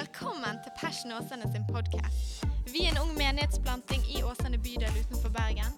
[0.00, 2.44] Velkommen til Passion Åsane sin podkast.
[2.72, 5.74] Vi er en ung menighetsplanting i Åsane bydel utenfor Bergen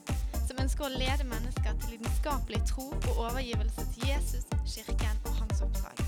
[0.46, 5.64] som ønsker å lede mennesker til lidenskapelig tro og overgivelse til Jesus, kirken og hans
[5.66, 6.04] oppdrag.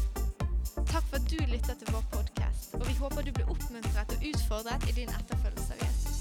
[0.93, 4.29] Takk for at du lytter til vår podkast, og vi håper du blir oppmuntret og
[4.31, 6.21] utfordret i din etterfølgelse av Jesus.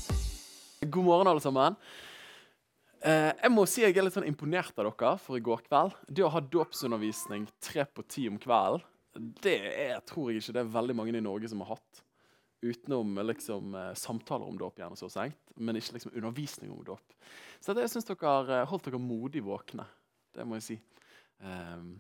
[0.87, 1.77] God morgen, alle sammen.
[3.05, 5.93] Eh, jeg må si jeg er litt sånn imponert av dere for i går kveld.
[6.09, 8.81] Det å ha dåpsundervisning tre på ti om kvelden,
[9.13, 12.03] det er, tror jeg ikke det er veldig mange i Norge som har hatt.
[12.63, 17.13] Utenom liksom, eh, samtaler om dåp, gjerne så sengt, men ikke liksom, undervisning om dåp.
[17.59, 19.85] Så det, jeg syns dere har holdt dere modig våkne.
[20.33, 20.79] Det må jeg si.
[21.43, 21.97] Um,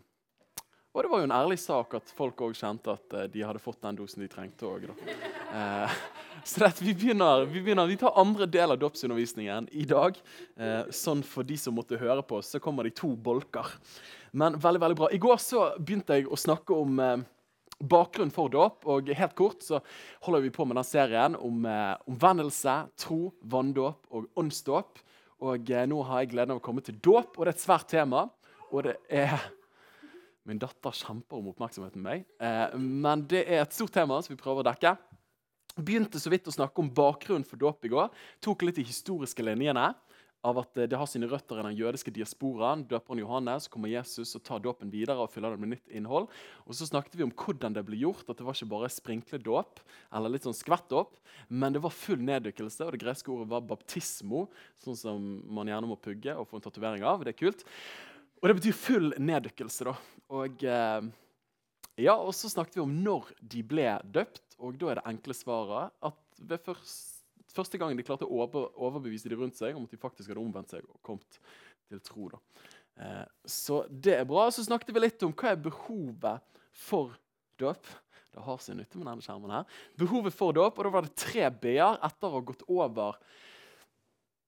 [0.93, 3.61] og det var jo en ærlig sak at folk òg kjente at uh, de hadde
[3.61, 4.87] fått den dosen de trengte òg.
[6.43, 10.17] Så vi, begynner, vi, begynner, vi tar andre del av dåpsundervisningen i dag.
[10.57, 13.71] Eh, sånn for de som måtte høre på, så kommer det i to bolker.
[14.31, 15.09] Men veldig, veldig bra.
[15.13, 16.99] I går så begynte jeg å snakke om
[17.83, 18.85] bakgrunn for dåp.
[18.89, 19.79] Og helt kort så
[20.25, 21.65] holder vi på med den serien om
[22.09, 25.03] omvendelse, tro, vanndåp og åndsdåp.
[25.43, 27.89] Og nå har jeg gleden av å komme til dåp, og det er et svært
[27.91, 28.27] tema.
[28.71, 29.37] Og det er
[30.43, 32.23] Min datter kjemper om oppmerksomheten med meg.
[32.43, 34.91] Eh, men det er et stort tema som vi prøver å dekke.
[35.73, 38.11] Begynte så vidt å snakke om bakgrunnen for dåp i går.
[38.45, 39.93] Tok litt de historiske linjene
[40.43, 42.83] av at det har sine røtter i den jødiske diasporaen.
[42.89, 46.27] Døperen Johannes, kommer Jesus og tar dåpen videre og fyller den med nytt innhold.
[46.67, 48.27] Og så snakket vi om hvordan det ble gjort.
[48.27, 49.81] At det var ikke bare sprinkledåp
[50.13, 51.15] eller litt sånn skvettdåp,
[51.47, 52.83] men det var full neddykkelse.
[52.85, 54.45] Og det greske ordet var baptismo,
[54.83, 57.23] sånn som man gjerne må pugge og få en tatovering av.
[57.23, 57.63] Det er kult.
[58.43, 59.87] Og det betyr full neddykkelse.
[59.87, 59.95] da.
[60.35, 61.01] Og, eh,
[62.03, 65.35] ja, og så snakket vi om når de ble døpt, og da er det enkle
[65.37, 69.93] svaret at ved først, første gang de klarte å overbevise de rundt seg om at
[69.93, 71.39] de faktisk hadde omvendt seg og kommet
[71.91, 72.29] til tro.
[72.97, 74.47] Eh, så det er bra.
[74.53, 77.13] Så snakket vi litt om hva er behovet for
[77.61, 77.89] dåp.
[78.33, 79.79] Det har sin nytte med denne skjermen her.
[79.99, 83.19] Behovet for dåp, og da var det tre b-er etter å ha gått over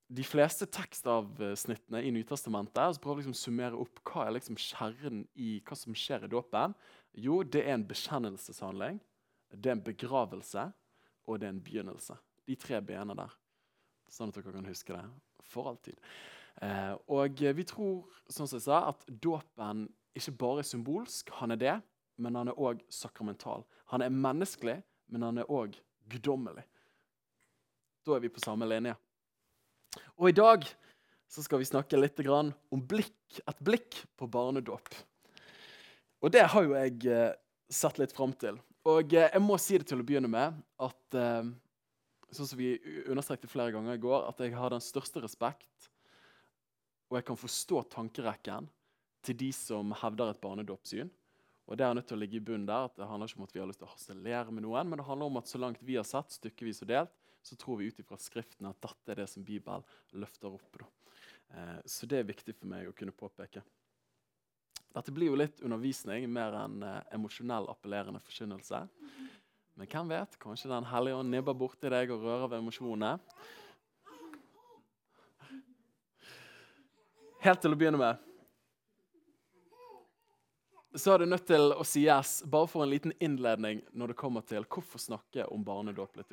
[0.06, 5.24] de fleste tekstavsnittene i Nytestamentet så prøver liksom å summere opp hva er liksom kjernen
[5.34, 6.76] i hva som skjer i dåpen.
[7.18, 9.00] Jo, det er en bekjennelseshandling,
[9.52, 10.70] det er en begravelse,
[11.26, 12.18] og det er en begynnelse.
[12.46, 13.34] De tre bena der.
[14.12, 15.04] Sånn at dere kan huske det
[15.50, 15.98] for alltid.
[16.64, 21.56] Eh, og vi tror sånn som jeg sa, at dåpen ikke bare er symbolsk, han
[21.56, 21.76] er det,
[22.22, 23.66] men han er òg sakramental.
[23.92, 24.78] Han er menneskelig,
[25.12, 25.76] men han er òg
[26.12, 26.64] guddommelig.
[28.06, 28.96] Da er vi på samme linje.
[30.16, 30.66] Og i dag
[31.32, 34.94] så skal vi snakke litt om blikk, et blikk på barnedåp.
[36.22, 37.34] Og det har jo jeg eh,
[37.70, 38.58] sett litt fram til.
[38.86, 41.52] Og eh, jeg må si det til å begynne med at eh,
[42.36, 42.76] sånn som vi
[43.10, 45.90] understrekte flere ganger i går, at jeg har den største respekt,
[47.10, 48.68] og jeg kan forstå tankerekken
[49.26, 51.10] til de som hevder et barnedåpssyn.
[51.66, 53.48] Og Det er nødt til å ligge i bunnen der, at det handler ikke om
[53.48, 55.62] at vi har lyst til å harselere med noen, men det handler om at så
[55.62, 59.14] langt vi har sett, stykkevis og delt, så tror vi ut ifra Skriften at dette
[59.14, 59.86] er det som Bibelen
[60.18, 60.78] løfter opp.
[61.54, 63.66] Eh, så det er viktig for meg å kunne påpeke.
[64.96, 68.86] Dette blir jo litt undervisning mer enn eh, emosjonell appellerende forkynnelse.
[69.76, 70.38] Men hvem vet?
[70.40, 73.18] Kanskje Den hellige ånd nibber borti deg og rører ved emosjonene.
[77.44, 78.24] Helt til å begynne med
[80.96, 84.46] så er det nødt til å sies, bare for en liten innledning når det kommer
[84.48, 86.32] til hvorfor snakke om barnedåp litt.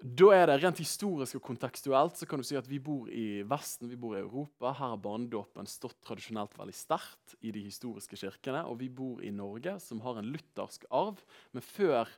[0.00, 3.42] Da er det Rent historisk og kontekstuelt så kan du si at vi bor i
[3.44, 4.70] Vesten, vi bor i Europa.
[4.72, 8.62] Her har barnedåpen stått tradisjonelt veldig sterkt i de historiske kirkene.
[8.64, 11.20] Og vi bor i Norge, som har en luthersk arv.
[11.52, 12.08] Men før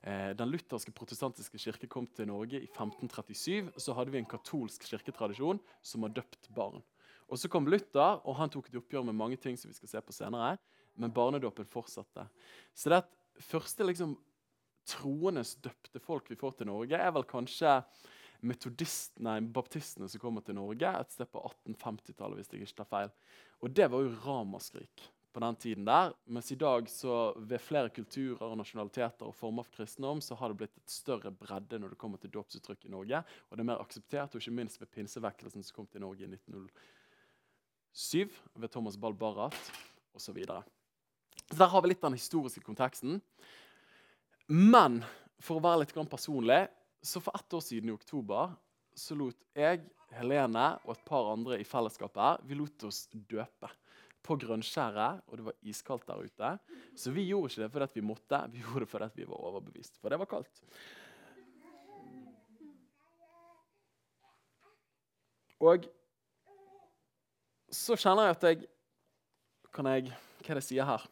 [0.00, 4.88] eh, den lutherske protestantiske kirke kom til Norge i 1537, så hadde vi en katolsk
[4.88, 6.80] kirketradisjon som har døpt barn.
[7.28, 9.92] Og Så kom Luther, og han tok et oppgjør med mange ting som vi skal
[9.92, 10.56] se på senere.
[10.96, 12.30] Men barnedåpen fortsatte.
[12.72, 13.02] Så det
[13.44, 14.16] første liksom,
[14.86, 17.80] troende døpte folk vi får til Norge, er vel kanskje
[18.46, 22.36] nei, baptistene som kommer til Norge et sted på 1850-tallet.
[22.36, 23.12] hvis jeg ikke tar feil.
[23.64, 26.12] Og det var jo ramaskrik på den tiden der.
[26.24, 30.48] Mens i dag, så ved flere kulturer og nasjonaliteter og former for kristendom, så har
[30.48, 33.18] det blitt et større bredde når det kommer til dåpsuttrykk i Norge.
[33.50, 36.32] Og det er mer akseptert, og ikke minst ved pinsevekkelsen som kom til Norge i
[36.32, 39.72] 1907 ved Thomas Ball Barrat
[40.16, 40.26] osv.
[40.26, 40.62] Så, videre.
[41.50, 43.20] så der har vi litt av den historiske konteksten.
[44.46, 45.00] Men
[45.42, 46.66] for å være litt personlig,
[47.02, 48.54] så for ett år siden i oktober
[48.96, 49.82] så lot jeg,
[50.16, 53.68] Helene og et par andre i fellesskapet her, vi lot oss døpe
[54.26, 56.52] på Grønnskjæret, og det var iskaldt der ute.
[56.98, 59.98] Så vi gjorde ikke det fordi vi måtte, vi gjorde det fordi vi var overbevist.
[60.00, 60.62] For det var kaldt.
[65.66, 65.90] Og
[67.72, 68.66] så kjenner jeg at jeg
[69.72, 71.06] Kan jeg Hva er det jeg sier her?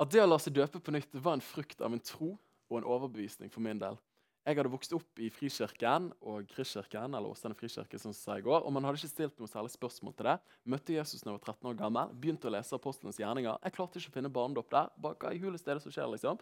[0.00, 2.32] At det å la seg døpe på nytt var en frukt av en tro
[2.70, 3.98] og en overbevisning for min del.
[4.48, 8.64] Jeg hadde vokst opp i Frikirken og Kristkirken, eller Åsane frikirke, som sa i går,
[8.64, 10.36] og man hadde ikke stilt noe særlig spørsmål til det.
[10.72, 13.58] Møtte Jesus da jeg var 13 år gammel, begynte å lese apostlenes gjerninger.
[13.66, 14.88] Jeg klarte ikke å finne barnedåp der.
[15.04, 16.40] Bak i huleste er det som skjer, liksom?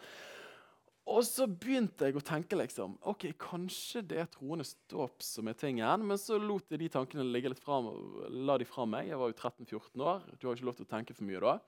[1.08, 5.58] Og så begynte jeg å tenke liksom, ok, kanskje det er troendes dåp som er
[5.58, 6.06] tingen.
[6.06, 7.80] Men så lot jeg de tankene ligge litt fra,
[8.30, 9.08] la de fra meg.
[9.10, 10.26] Jeg var jo 13-14 år.
[10.36, 11.58] Du har ikke lov til å tenke for mye da.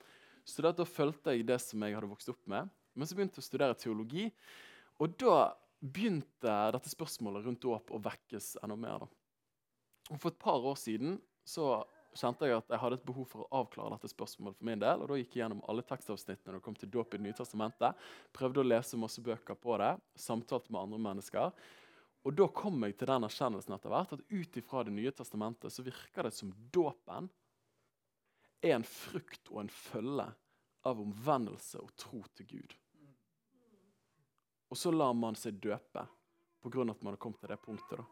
[0.51, 2.71] Så da, fulgte jeg det som jeg hadde vokst opp med.
[2.95, 4.27] Men så begynte jeg å studere teologi.
[5.01, 9.07] Og da begynte dette spørsmålet rundt dåp å vekkes enda mer.
[9.07, 9.09] Da.
[10.11, 11.17] Og For et par år siden
[11.47, 11.81] så
[12.19, 15.03] kjente jeg at jeg hadde et behov for å avklare dette spørsmålet for min del.
[15.03, 18.09] og Da gikk jeg gjennom alle tekstavsnittene det kom til dåp i Det nye testamentet.
[18.35, 21.53] Prøvde å lese masse bøker på det, samtalte med andre mennesker.
[22.27, 25.73] Og Da kom jeg til den erkjennelsen etter hvert at ut ifra Det nye testamentet
[25.73, 27.31] så virker det som dåpen
[28.61, 30.27] er en frukt og en følge
[30.87, 32.77] av omvendelse og tro til Gud.
[34.71, 36.07] Og så lar man seg døpe
[36.63, 36.91] pga.
[36.91, 37.99] at man har kommet til det punktet.
[37.99, 38.05] da.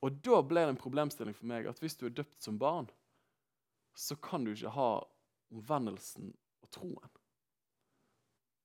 [0.00, 2.88] Og da ble det en problemstilling for meg at hvis du er døpt som barn,
[3.94, 5.04] så kan du ikke ha
[5.54, 7.12] omvendelsen og troen.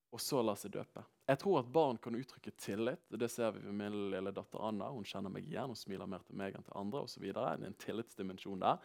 [0.10, 1.04] Og så la seg døpe.
[1.30, 3.04] Jeg tror at barn kan uttrykke tillit.
[3.10, 4.88] Det ser vi ved min lille datter Anna.
[4.90, 7.04] Hun kjenner meg igjen og smiler mer til meg enn til andre.
[7.06, 7.52] Og videre.
[7.60, 8.82] det er en tillitsdimensjon der.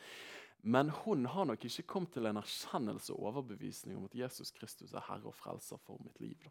[0.66, 4.94] Men hun har nok ikke kommet til en erkjennelse og overbevisning om at Jesus Kristus
[4.96, 6.46] er Herre og Frelser for mitt liv.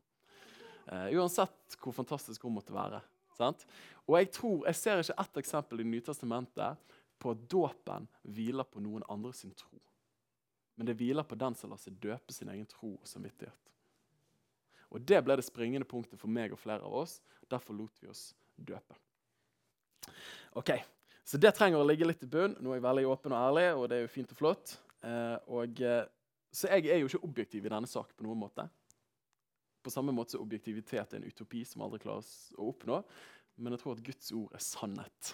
[0.86, 3.00] Uh, uansett hvor fantastisk hun måtte være.
[3.34, 3.66] Sant?
[4.06, 8.84] Og Jeg tror, jeg ser ikke ett eksempel i Nytestamentet på at dåpen hviler på
[8.84, 9.82] noen andre sin tro.
[10.76, 13.72] Men det hviler på den som lar seg døpe sin egen tro og samvittighet.
[14.94, 17.18] Og Det ble det springende punktet for meg og flere av oss.
[17.50, 18.94] Derfor lot vi oss døpe.
[20.54, 20.70] Ok,
[21.24, 22.58] Så det trenger å ligge litt i bunn.
[22.60, 24.76] Nå er jeg veldig åpen og ærlig, og det er jo fint og flott.
[25.04, 26.04] Eh, og, eh,
[26.54, 28.68] så jeg er jo ikke objektiv i denne saken på noen måte.
[29.84, 33.02] På samme måte som objektivitet er en utopi som aldri klares å oppnå.
[33.60, 35.34] Men jeg tror at Guds ord er sannhet.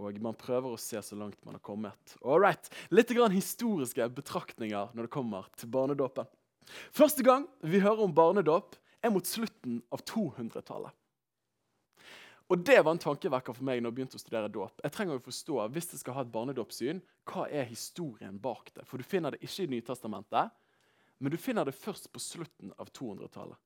[0.00, 2.14] Og man prøver å se så langt man har kommet.
[2.22, 2.70] All right.
[2.94, 6.28] Litt grann historiske betraktninger når det kommer til barnedåpen.
[6.94, 10.92] Første gang vi hører om barnedåp, er mot slutten av 200-tallet.
[12.50, 14.80] Og Det var en tankevekker for meg når jeg begynte å studere dåp.
[14.82, 17.00] Jeg trenger å forstå, Hvis jeg skal ha et barnedåpssyn,
[17.30, 18.84] hva er historien bak det?
[18.86, 20.50] For Du finner det ikke i Nytestamentet,
[21.20, 23.56] men du finner det først på slutten av 200-tallet.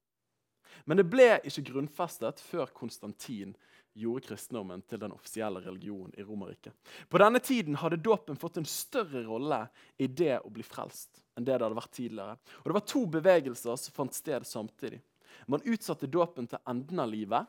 [0.85, 3.55] Men det ble ikke grunnfestet før Konstantin
[3.95, 6.75] gjorde kristendommen til den offisielle religionen i Romerriket.
[7.09, 11.47] På denne tiden hadde dåpen fått en større rolle i det å bli frelst enn
[11.47, 12.37] det det hadde vært tidligere.
[12.59, 15.01] Og Det var to bevegelser som fant sted samtidig.
[15.47, 17.47] Man utsatte dåpen til enden av livet,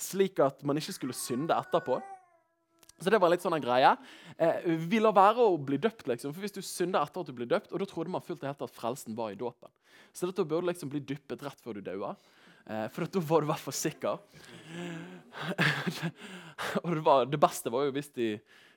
[0.00, 2.00] slik at man ikke skulle synde etterpå.
[3.02, 3.90] Så det var litt sånn en greie.
[4.38, 6.32] Eh, vi lar være å bli døpt, liksom.
[6.34, 8.50] For hvis du synder etter at du blir døpt, og da trodde man fullt og
[8.52, 9.70] helt at frelsen var i dåpen.
[10.14, 12.14] Så dette burde liksom bli dyppet rett før du dauer.
[12.64, 14.22] Eh, for da var du i hvert fall sikker.
[16.84, 18.28] og det, var, det, beste var jo hvis de,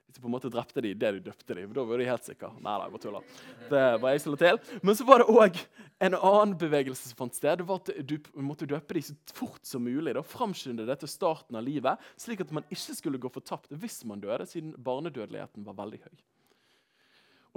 [0.08, 1.66] hvis du på en måte drepte de det de døpte de.
[1.76, 2.50] Da var de helt sikre.
[2.64, 3.26] Nei, nei, bare tuller.
[3.68, 4.60] Det var jeg som la til.
[4.88, 5.60] Men så var det òg
[6.08, 7.60] en annen bevegelse som fant sted.
[7.60, 10.14] Det var at Du måtte døpe de så fort som mulig.
[10.16, 14.06] da, Framskynde det til starten av livet, slik at man ikke skulle gå fortapt hvis
[14.08, 16.24] man døde, siden barnedødeligheten var veldig høy.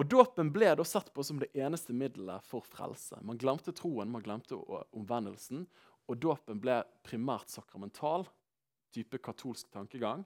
[0.01, 3.19] Og Dåpen ble da sett på som det eneste middelet for frelse.
[3.23, 4.59] Man glemte troen, man glemte
[4.97, 5.67] omvendelsen.
[6.11, 8.25] Og dåpen ble primært sakramental,
[8.91, 10.25] type katolsk tankegang.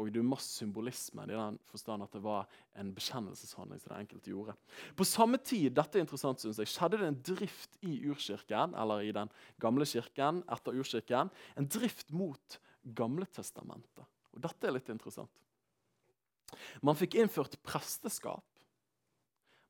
[0.00, 2.48] Og det er masse symbolismen i den forstand at det var
[2.80, 3.80] en bekjennelseshandling.
[3.80, 4.54] som det enkelte gjorde.
[4.96, 9.04] På samme tid dette er interessant, synes jeg, skjedde det en drift i urkirken, eller
[9.04, 9.28] i den
[9.60, 14.06] gamle kirken etter urkirken, en drift mot Gamletestamentet.
[14.32, 15.30] Og dette er litt interessant.
[16.80, 18.46] Man fikk innført presteskap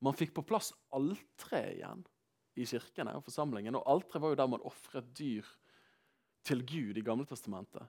[0.01, 2.05] man fikk på plass altre igjen
[2.57, 3.77] i kirkene og forsamlingen.
[3.77, 5.47] Og alteret var jo der man ofret dyr
[6.47, 7.85] til Gud i Gamle testamentet.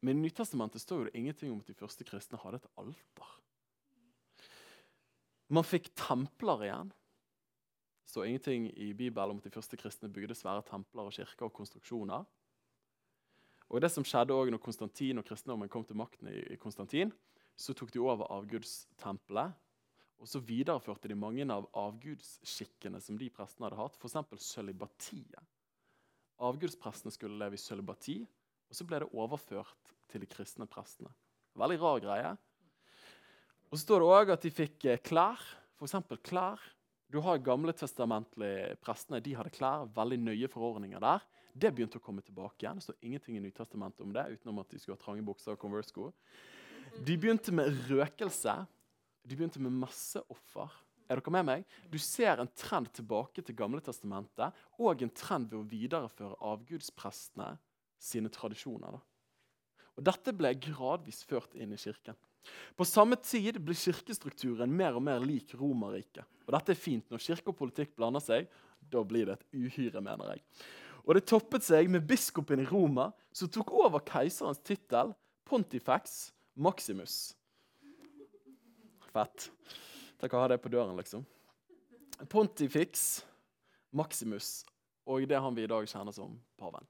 [0.00, 3.34] Men i Nytestamentet står jo det ingenting om at de første kristne hadde et alter.
[5.48, 6.90] Man fikk templer igjen.
[8.04, 11.48] Det står ingenting i Bibelen om at de første kristne bygde svære templer og kirker
[11.48, 12.26] og konstruksjoner.
[13.68, 17.12] Og det som skjedde også når Konstantin og kristendommen kom til makten i Konstantin,
[17.58, 19.56] så tok de over avgudstempelet
[20.18, 24.42] og så videreførte de mange av avgudsskikkene som de prestene hadde hatt, f.eks.
[24.42, 25.38] sølibatiet.
[26.42, 28.18] Avgudsprestene skulle leve i sølibati,
[28.68, 31.10] og så ble det overført til de kristne prestene.
[31.58, 32.34] Veldig rar greie.
[33.68, 35.40] Og så står det òg at de fikk eh, klær.
[35.78, 35.96] F.eks.
[36.24, 36.62] klær.
[37.08, 39.20] Du har gamle testamentlige prestene.
[39.24, 39.88] De hadde klær.
[39.96, 41.24] Veldig nøye forordninger der.
[41.58, 42.78] Det begynte å komme tilbake igjen.
[42.78, 45.62] Det står ingenting i Nytestamentet om det, utenom at de skulle ha trange bukser og
[45.62, 46.10] Converse-sko.
[47.04, 48.54] De begynte med røkelse.
[49.26, 50.76] De begynte med masse offer.
[51.08, 51.64] Er dere med meg?
[51.88, 57.54] Du ser en trend tilbake til Gamle testamentet og en trend ved å videreføre avgudsprestene
[57.98, 58.96] sine tradisjoner.
[58.96, 59.00] Da.
[59.98, 62.16] Og Dette ble gradvis ført inn i kirken.
[62.78, 66.24] På samme tid ble kirkestrukturen mer og mer lik Romerriket.
[66.46, 67.04] Og dette er fint.
[67.10, 68.46] Når kirke og politikk blander seg,
[68.88, 70.44] da blir det et uhyre, mener jeg.
[71.04, 75.14] Og det toppet seg med biskopen i Roma, som tok over keiserens tittel,
[75.48, 77.32] Pontifex Maximus.
[79.08, 79.48] Fett.
[80.20, 81.24] Tenk å ha det på døren, liksom.
[82.28, 83.22] Pontifix
[83.94, 84.66] Maximus,
[85.08, 86.84] og det han vi i dag kjenner som paven.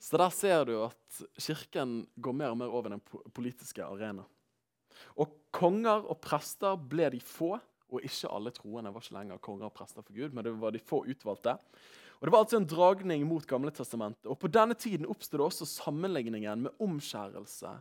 [0.00, 3.02] Så der ser du at kirken går mer og mer over den
[3.36, 4.24] politiske arena.
[5.20, 7.52] Og konger og prester ble de få,
[7.90, 10.72] og ikke alle troende var ikke lenger konger og prester for Gud, men det var
[10.72, 11.56] de få utvalgte.
[12.20, 14.26] Og Det var altså en dragning mot Gamle testamentet.
[14.28, 17.72] Og På denne tiden oppstod også sammenligningen med omskjærelse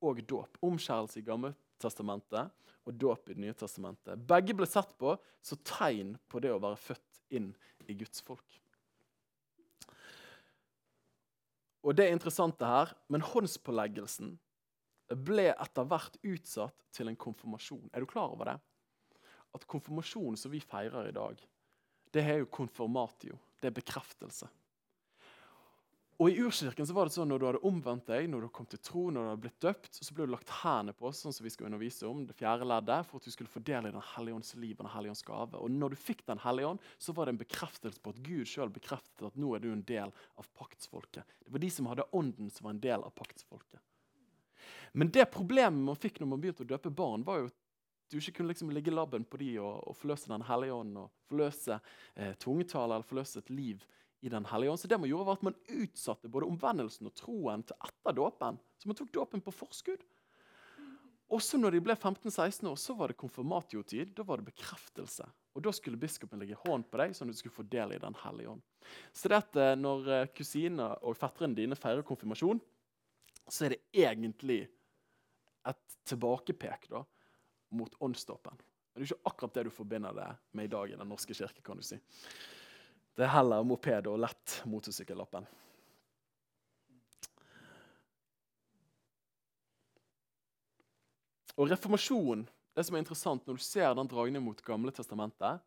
[0.00, 0.58] og dåp.
[0.64, 2.50] Omskjærelse i Gamle testamentet
[2.84, 4.20] og dåp i Det nye testamentet.
[4.26, 7.52] Begge ble sett på som tegn på det å være født inn
[7.88, 8.63] i Guds folk.
[11.84, 14.34] Og det er interessant det her, men håndspåleggelsen
[15.26, 17.90] ble etter hvert utsatt til en konfirmasjon.
[17.92, 18.56] Er du klar over det?
[19.54, 21.42] At konfirmasjonen som vi feirer i dag,
[22.14, 23.36] det er jo konfirmatio.
[23.60, 24.48] Det er bekreftelse.
[26.22, 28.66] Og I urkirken så var det sånn når du hadde omvendt deg, når du kom
[28.70, 31.42] til tro, når du hadde blitt døpt, så ble du lagt hendene på sånn som
[31.42, 34.06] vi skal undervise om, det fjerde leddet, for at du skulle få del i Den
[34.12, 35.58] hellige ånds liv og Den hellige ånds gave.
[35.58, 38.46] Og når du fikk Den hellige ånd, så var det en bekreftelse på at Gud
[38.46, 41.34] sjøl bekreftet at nå er du en del av paktsfolket.
[41.42, 43.82] Det var de som hadde ånden, som var en del av paktsfolket.
[44.94, 47.58] Men det problemet man fikk når man begynte å døpe barn, var jo at
[48.12, 51.10] du ikke kunne liksom ligge labben på de og, og forløse Den hellige ånd og
[51.26, 51.80] forløse
[52.14, 53.82] eh, tungetale eller forløse et liv
[54.24, 54.80] i Den hellige ånd.
[54.80, 58.58] Så det man gjorde var at man utsatte både omvendelsen og troen til etter dåpen.
[58.80, 60.04] Så man tok dåpen på forskudd.
[61.34, 64.12] Også når de ble 15-16 år, så var det konfirmatiotid.
[64.16, 65.26] Da var det bekreftelse.
[65.54, 68.00] Og Da skulle biskopen legge hånd på deg, sånn at du skulle få del i
[68.00, 68.64] Den hellige ånd.
[69.12, 72.60] Så det at eh, når eh, kusiner og fetterne dine feirer konfirmasjon,
[73.44, 74.62] så er det egentlig
[75.68, 77.04] et tilbakepek da,
[77.76, 78.56] mot åndsdåpen.
[78.56, 81.34] Men det er ikke akkurat det du forbinder det med i dag i Den norske
[81.34, 81.64] kirke.
[81.64, 81.98] kan du si.
[83.14, 85.46] Det er heller moped og lett motorsykkellappen.
[91.54, 95.62] Og reformasjonen, det som er interessant Når du ser den dragningen mot Gamle testamentet,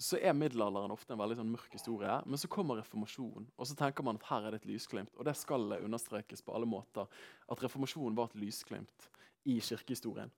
[0.00, 2.12] så er middelalderen ofte en veldig sånn mørk historie.
[2.24, 5.12] Men så kommer reformasjonen, og så tenker man at her er det et lysglimt.
[5.18, 7.10] Og det skal understrekes på alle måter.
[7.50, 9.10] At reformasjonen var et lysglimt
[9.50, 10.32] i kirkehistorien.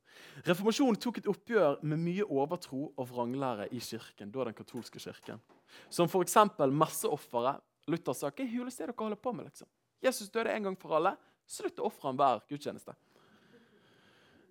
[0.48, 4.32] Reformasjonen tok et oppgjør med mye overtro og vranglære i kirken.
[4.32, 5.38] da den katolske kirken.
[5.88, 6.36] Som f.eks.
[6.70, 7.62] masseofferet.
[7.90, 9.48] Luther sa hva er det dere holder på med?
[9.50, 9.68] liksom?
[10.02, 11.16] Jesus døde en gang for alle.
[11.46, 12.94] Slutt å ofre ham hver gudstjeneste.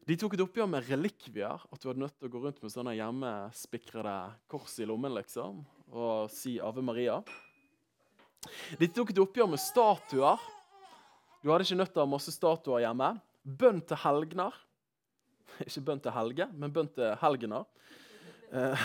[0.08, 1.62] De tok et oppgjør med relikvier.
[1.72, 4.16] At du hadde nødt til å gå rundt med sånne hjemmespikrede
[4.51, 5.62] kors i lommen liksom,
[5.94, 7.20] og si Ave Maria.
[8.80, 10.42] De tok et oppgjør med statuer.
[11.42, 13.13] Du hadde ikke nødt til å ha masse statuer hjemme.
[13.42, 14.58] Bønn til helgener.
[15.68, 17.66] Ikke bønn til Helge, men bønn til helgener.
[18.51, 18.84] Uh,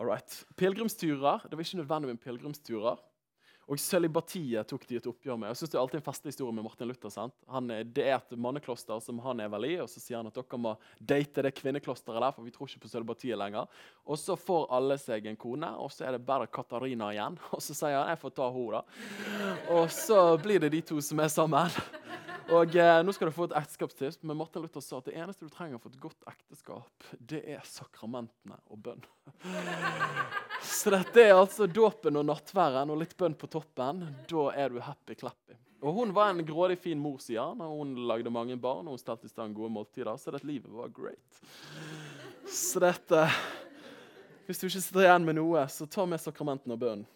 [0.00, 0.46] all right.
[0.56, 1.40] Pilegrimsturer.
[1.50, 2.98] Det var ikke nødvendig med pilegrimsturer.
[3.70, 5.52] Og Sølibatiet tok de et oppgjør med.
[5.52, 7.10] Jeg synes Det er alltid en festlig historie med Martin Luther.
[7.10, 7.34] sant?
[7.46, 10.34] Han, det er et mannekloster som han er vel i, og så sier han at
[10.34, 13.68] dere må date det kvinneklosteret der, for vi tror ikke på sølibatiet lenger.
[14.06, 17.38] Og så får alle seg en kone, og så er det bare Katarina igjen.
[17.54, 19.54] Og så sier han jeg får ta henne, da.
[19.76, 21.70] Og så blir det de to som er sammen.
[22.50, 25.46] Og eh, Nå skal du få et ekteskapstips, men Martin Luther sa at det eneste
[25.46, 29.04] du trenger for et godt ekteskap, det er sakramentene og bønn.
[30.80, 34.02] Så dette er altså dåpen og nattværen og litt bønn på toppen.
[34.28, 35.56] Da er du happy-clappy.
[35.80, 37.62] Og Hun var en grådig fin mor, sier han.
[37.64, 40.12] og Hun lagde mange barn og hun stelte i stand gode måltider.
[40.20, 41.40] Så dette livet var great.
[42.50, 43.28] Så dette
[44.48, 47.08] Hvis du ikke sitter igjen med noe, så ta med sakramentene og bønnen.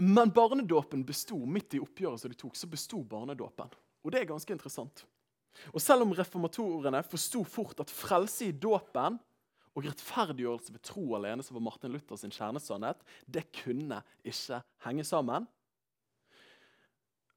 [0.00, 3.68] Men barnedåpen besto midt i oppgjøret som de tok, så bestod barnedåpen.
[4.00, 5.02] Og det er ganske interessant.
[5.74, 9.18] Og selv om reformatorene forsto fort at frelse i dåpen
[9.76, 15.46] og rettferdiggjørelse ved tro alene, som var Martin Luthers kjernesannhet, det kunne ikke henge sammen.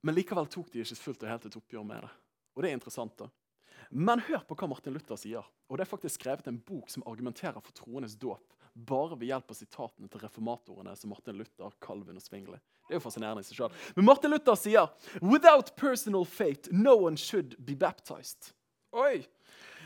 [0.03, 2.13] Men likevel tok de ikke fullt og helt et oppgjør med det.
[2.55, 3.27] Og det er interessant da.
[3.91, 5.43] Men hør på hva Martin Luther sier.
[5.67, 9.51] Og Det er faktisk skrevet en bok som argumenterer for troenes dåp bare ved hjelp
[9.51, 12.59] av sitatene til reformatorene som Martin Luther, Calvin og Svingli.
[12.87, 13.85] Det er jo fascinerende i seg selv.
[13.95, 14.89] Men Martin Luther sier
[15.21, 18.53] «Without personal faith, no one should be baptized».
[18.93, 19.25] Oi!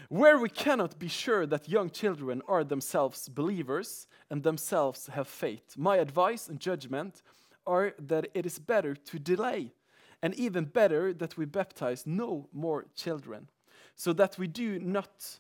[0.09, 5.77] Where we cannot be sure that young children are themselves believers and themselves have faith,
[5.77, 7.21] my advice and judgment
[7.65, 9.73] are that it is better to delay,
[10.21, 13.49] and even better that we baptize no more children,
[13.95, 15.39] so that we do not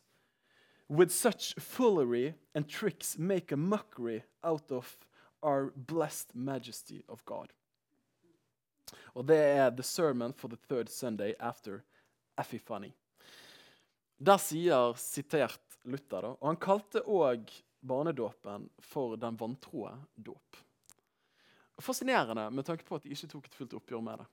[0.89, 4.97] with such foolery and tricks make a mockery out of
[5.43, 7.53] our blessed majesty of God.
[9.15, 11.83] Og det er The Sermon for the Third Sunday After
[12.37, 12.93] Epiphany.
[14.17, 17.51] Der sier sitert Luther, da, og han kalte òg
[17.87, 20.57] barnedåpen for den vantroe dåp.
[21.81, 24.27] Fascinerende med tanke på at de ikke tok et fullt oppgjør med det.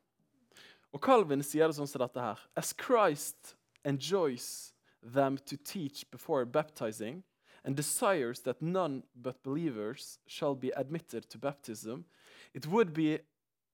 [0.95, 2.41] Og Calvin sier det sånn som dette her.
[2.57, 4.74] As Christ enjoys
[5.05, 7.23] them to teach before baptizing,
[7.65, 12.05] and desires that none but believers shall be admitted to baptism,
[12.53, 13.21] it would be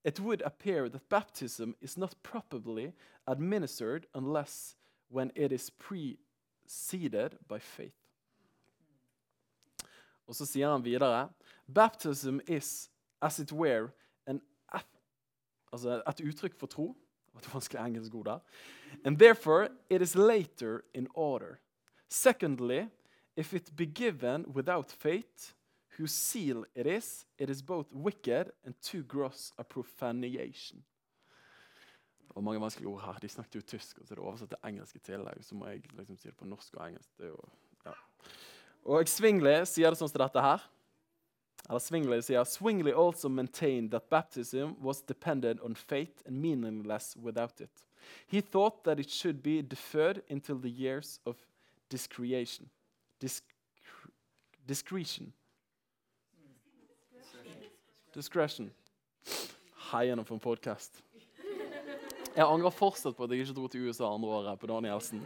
[0.02, 2.94] it would appear that baptism is not properly
[3.26, 4.75] administered unless
[5.10, 7.92] when it is preceded by faith.
[10.26, 11.28] Og så sier han videre
[11.66, 12.88] Baptism is
[13.22, 13.90] as it were
[14.26, 14.40] an
[15.72, 16.96] altså et uttrykk for tro.
[17.34, 18.40] Det var vanskelig engelsk ord der.
[19.04, 21.60] And therefore it is later in order.
[22.08, 22.88] Secondly,
[23.37, 25.54] if it be given without faith,
[25.99, 30.84] whose seal it is, it is both wicked and too gross a profanation.
[32.30, 33.18] Det var mange vanskelige ord her.
[33.22, 35.44] De snakket jo tysk, og så er det oversatt til engelsk i tillegg.
[35.44, 37.10] Så må jeg liksom si det på norsk og engelsk.
[37.18, 37.38] Jo,
[37.84, 37.94] ja.
[38.84, 40.62] Og Zwingli sier det sånn som dette her.
[41.68, 47.60] Eller Swingley sier Swingley also maintained that baptism was dependent on faith and meaningless without
[47.60, 47.70] it.
[48.26, 51.36] He thought that it should be deferred until the years of
[51.88, 52.70] discretion.
[53.20, 53.44] Disc
[54.66, 55.32] discretion.
[58.12, 58.70] Discretion.
[59.90, 61.02] Hei gjennom for en podkast.
[62.36, 65.22] Jeg angrer fortsatt på at jeg ikke dro til USA andre året på Danielsen.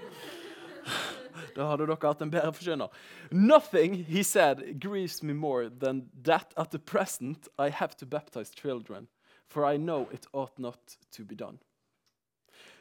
[1.54, 2.90] Da hadde dere hatt en bedre forkynner.
[3.30, 8.50] Nothing, he said, grieves me more than that at the present I have to baptize
[8.50, 9.08] children,
[9.46, 11.58] for I know it ought not to be done.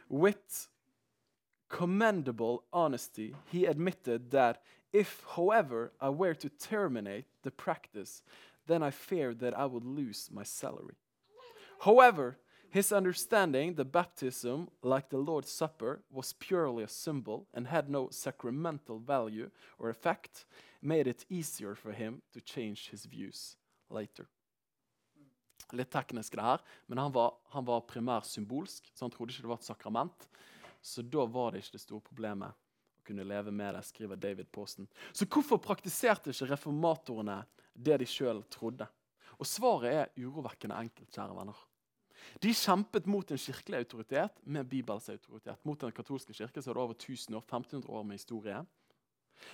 [0.10, 0.68] With
[1.70, 4.62] commendable honesty, he admitted that
[4.92, 8.22] if, however, I were to terminate the practice,
[8.68, 10.96] then I feared that I would lose my salary.
[11.80, 12.38] However,
[12.74, 18.10] his understanding the baptism, like the Lord's Supper, was purely a symbol and had no
[18.10, 20.46] sacramental value or effect,
[20.82, 23.58] made it easier for him to change his views
[23.92, 24.26] later.
[25.72, 29.46] Litt teknisk, det her, men han var, han var primært symbolsk, så han trodde ikke
[29.46, 30.26] det var et sakrament.
[30.82, 34.50] Så da var det ikke det store problemet å kunne leve med det, skriver David
[34.52, 34.90] Posten.
[35.14, 37.38] Så hvorfor praktiserte ikke reformatorene
[37.74, 38.90] det de sjøl trodde?
[39.38, 41.62] Og svaret er urovekkende enkelt, kjære venner.
[42.44, 45.60] De kjempet mot en kirkelig autoritet med Bibels autoritet.
[45.66, 48.62] Mot den katolske kirke så er det over 1000 år, 1500 år med historie.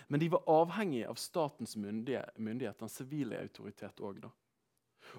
[0.08, 4.22] Men de var avhengige av statens myndighet, myndighet den sivile autoritet òg.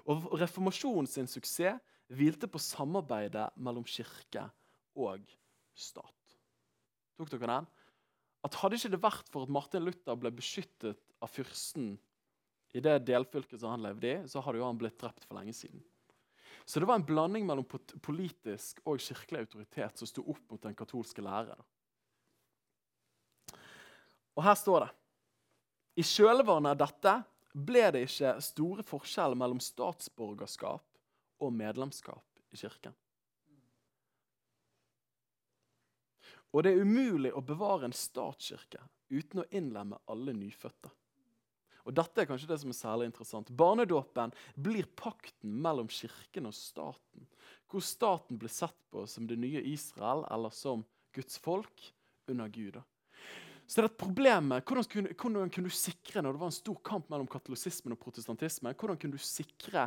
[0.05, 4.45] Og reformasjonen sin suksess hvilte på samarbeidet mellom kirke
[4.99, 5.23] og
[5.77, 6.37] stat.
[7.17, 7.69] Tok dere den?
[8.41, 11.93] At Hadde ikke det vært for at Martin Luther ble beskyttet av fyrsten
[12.73, 15.53] i det delfylket som han levde i, så hadde jo han blitt drept for lenge
[15.55, 15.83] siden.
[16.65, 17.65] Så det var en blanding mellom
[18.01, 21.57] politisk og kirkelig autoritet som sto opp mot den katolske lære.
[24.37, 24.91] Og her står det
[26.01, 27.15] I kjølvannet av dette
[27.51, 30.85] ble det ikke store forskjeller mellom statsborgerskap
[31.41, 32.95] og medlemskap i kirken.
[36.51, 40.91] Og det er umulig å bevare en statskirke uten å innlemme alle nyfødte.
[41.85, 43.51] Og Dette er kanskje det som er særlig interessant.
[43.57, 47.27] Barnedåpen blir pakten mellom kirken og staten.
[47.71, 51.91] Hvor staten blir sett på som det nye Israel eller som Guds folk
[52.31, 52.79] under Gud.
[53.67, 56.49] Så det er et problem med hvordan kunne, hvordan kunne, du sikre når det var
[56.51, 59.85] en stor kamp mellom katolisismen og protestantismen, hvordan kunne du sikre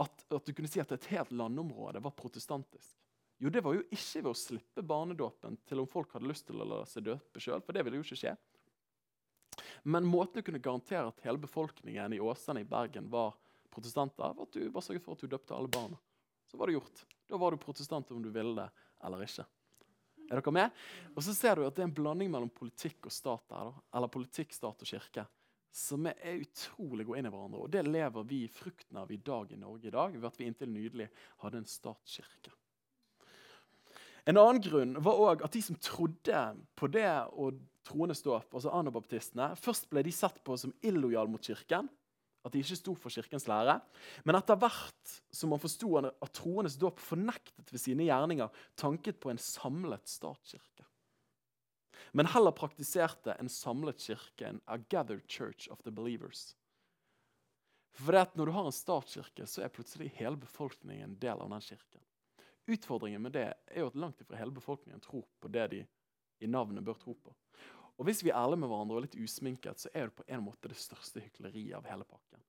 [0.00, 2.94] at, at du kunne si at et helt landområde var protestantisk?
[3.38, 6.58] Jo, det var jo ikke ved å slippe barnedåpen til om folk hadde lyst til
[6.58, 8.32] å la seg døpe sjøl, for det ville jo ikke skje.
[9.82, 13.36] Men måten du kunne garantere at hele befolkningen i Åsane i Bergen var
[13.72, 15.98] protestanter, var at du bare sørget for at du døpte alle barna.
[16.48, 17.04] Så var det gjort.
[17.28, 18.68] Da var du protestant om du ville det
[19.04, 19.44] eller ikke.
[20.28, 20.84] Er dere med?
[21.16, 24.12] Og så ser du at det er en blanding mellom politikk og stat der, eller
[24.12, 25.24] politikk, stat og kirke,
[25.72, 27.64] som er utrolig gå inn i hverandre.
[27.64, 30.48] Og det lever vi frukten av i dag i Norge i dag, ved at vi
[30.48, 31.08] inntil nydelig
[31.44, 32.52] hadde en statskirke.
[34.28, 36.40] En annen grunn var også at de som trodde
[36.76, 37.48] på det å
[37.88, 41.88] troende ståp, altså anabaptistene, først ble de sett på som illojale mot kirken.
[42.46, 43.74] At de ikke sto for kirkens lære.
[44.24, 49.32] Men etter hvert som man forsto at troendes dåp fornektet ved sine gjerninger tanket på
[49.32, 50.86] en samlet statskirke.
[52.16, 56.54] Men heller praktiserte en samlet kirke, en a gathered church of the believers.
[57.98, 61.60] For Når du har en statskirke, så er plutselig hele befolkningen en del av den
[61.60, 62.00] kirken.
[62.68, 65.84] Utfordringen med det er jo at langt ifra hele befolkningen tror på det de
[66.40, 67.34] i navnet bør tro på.
[67.98, 70.44] Og hvis vi er ærlige med hverandre og litt usminket, så er det på en
[70.44, 72.42] måte det største hykleriet av hele pakken.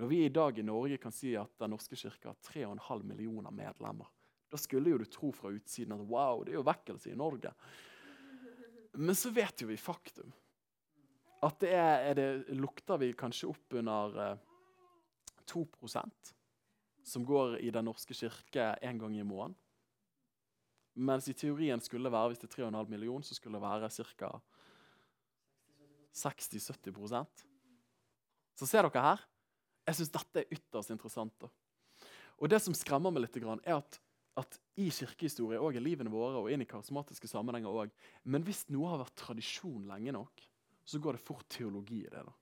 [0.00, 3.52] Når vi i dag i Norge kan si at Den norske kirke har 3,5 millioner
[3.52, 4.08] medlemmer,
[4.50, 7.52] da skulle jo du tro fra utsiden at wow, det er jo vekkelse i Norge.
[8.98, 10.32] Men så vet jo vi faktum.
[11.44, 14.40] At det, er, er det lukter vi kanskje opp under eh,
[15.48, 15.64] 2
[17.04, 19.56] som går i Den norske kirke en gang i måneden.
[20.94, 23.88] Mens i teorien skulle det være, hvis det er 3,5 millioner, så skulle det være
[23.90, 24.32] ca.
[26.16, 27.44] 60-70%
[28.58, 29.24] Så ser dere her?
[29.88, 31.34] Jeg syns dette er ytterst interessant.
[31.40, 31.48] Da.
[32.38, 33.98] Og det som skremmer meg litt, er at,
[34.38, 38.66] at i kirkehistorie og i livene våre og inn i karismatiske sammenhenger også, Men hvis
[38.68, 40.44] noe har vært tradisjon lenge nok,
[40.84, 42.24] så går det fort teologi i det.
[42.26, 42.34] da.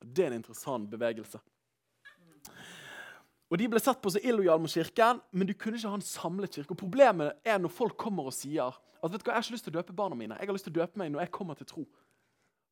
[0.00, 1.40] Det er en interessant bevegelse.
[3.50, 6.06] Og De ble sett på som illojale mot kirken, men du kunne ikke ha en
[6.06, 6.70] samlet kirke.
[6.70, 9.56] Og Problemet er når folk kommer og sier at vet du hva, jeg har ikke
[9.56, 10.36] lyst til å døpe barna mine.
[10.38, 11.84] Jeg har lyst til å døpe meg når jeg kommer til tro.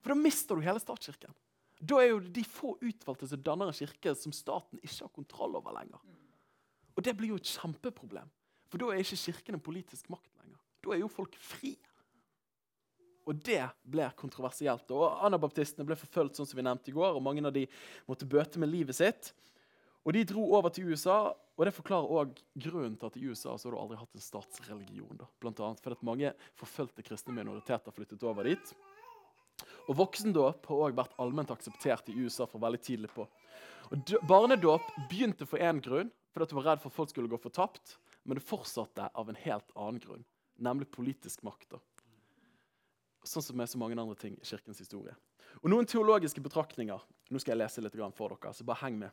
[0.05, 1.35] For da mister du hele statskirken.
[1.79, 5.57] Da er jo de få utvalgte som danner en kirke som staten ikke har kontroll
[5.59, 6.03] over lenger.
[6.95, 8.31] Og det blir jo et kjempeproblem.
[8.69, 10.59] For da er ikke kirken en politisk makt lenger.
[10.85, 11.75] Da er jo folk fri.
[13.29, 14.91] Og det ble kontroversielt.
[14.95, 17.67] Og Anabaptistene ble forfulgt, sånn som vi nevnte i går, og mange av de
[18.09, 19.33] måtte bøte med livet sitt.
[20.07, 23.57] Og De dro over til USA, og det forklarer også grunnen til at i USA
[23.59, 25.19] så har du aldri hatt en statsreligion.
[25.19, 25.27] da.
[25.43, 28.75] Blant annet fordi at mange forfulgte kristne minoriteter flyttet over dit.
[29.89, 33.27] Og Voksendåp har også vært allment akseptert i USA fra veldig tidlig på.
[33.91, 37.31] Og Barnedåp begynte for én grunn, fordi at du var redd for at folk skulle
[37.33, 37.97] gå fortapt.
[38.29, 40.27] Men det fortsatte av en helt annen grunn,
[40.61, 41.71] nemlig politisk makt.
[41.75, 41.81] da.
[43.25, 45.17] Sånn som med så mange andre ting i kirkens historie.
[45.63, 47.01] Og Noen teologiske betraktninger.
[47.33, 49.11] Nå skal jeg lese litt for dere, så bare heng med.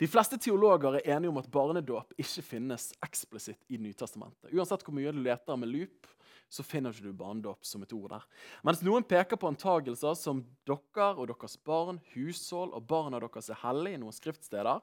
[0.00, 4.50] De fleste teologer er enige om at barnedåp ikke finnes eksplisitt i Nytestamentet.
[4.52, 6.08] Uansett hvor mye du leter med loop,
[6.50, 8.24] så finner ikke du barnedåp som et ord der.
[8.66, 13.62] Mens noen peker på antagelser som dere og deres barn, hushold og barna deres er
[13.62, 14.82] hellige i noen skriftsteder.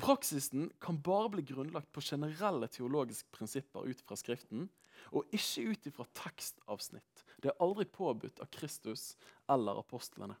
[0.00, 4.66] Praksisen kan bare bli grunnlagt på generelle teologiske prinsipper ut fra Skriften,
[5.14, 7.22] og ikke ut fra tekstavsnitt.
[7.42, 9.12] Det er aldri påbudt av Kristus
[9.50, 10.38] eller apostlene.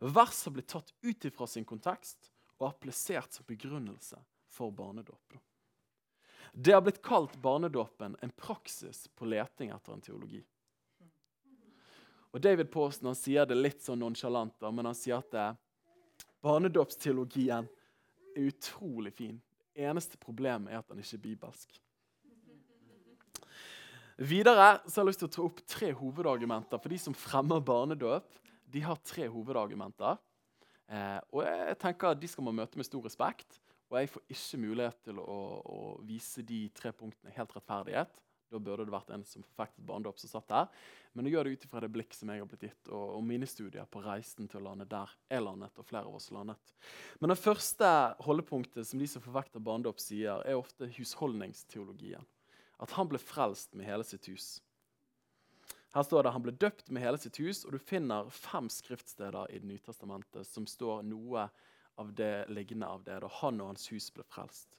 [0.00, 2.29] Vers har blitt tatt ut fra sin kontekst
[2.60, 4.20] og applisert som begrunnelse
[4.50, 5.38] for barnedåp.
[6.52, 10.42] Det har blitt kalt barnedåpen en praksis på leting etter en teologi.
[12.30, 15.56] Og David Pawson han sier det litt sånn nonsjalant, men han sier at
[16.44, 17.66] barnedåpsteologien
[18.36, 19.38] er utrolig fin.
[19.74, 21.80] Eneste problemet er at den ikke er bibelsk.
[24.20, 27.62] Videre så har jeg lyst til å ta opp tre hovedargumenter for de som fremmer
[27.64, 28.26] barnedåp.
[28.68, 30.18] De har tre hovedargumenter.
[30.90, 33.60] Eh, og jeg tenker at De skal man møte med stor respekt.
[33.90, 38.20] Og jeg får ikke mulighet til å, å vise de tre punktene helt rettferdighet.
[38.50, 40.70] Da burde det vært en som forfektet barndom som satt der.
[41.14, 43.22] Men å gjør det ut ifra det blikk som jeg har blitt gitt, og, og,
[43.26, 46.74] mine studier på reisen til å lande der jeg landet, og flere av oss landet.
[47.22, 47.90] Men det første
[48.26, 52.26] holdepunktet som de som forvekter barndom, sier, er ofte husholdningsteologien.
[52.82, 54.56] At han ble frelst med hele sitt hus.
[55.90, 59.50] Her står det han ble døpt med hele sitt hus, og du finner fem skriftsteder
[59.50, 61.48] i Det nye testamentet som står noe
[61.98, 64.76] av det liggende av det, da han og hans hus ble frelst.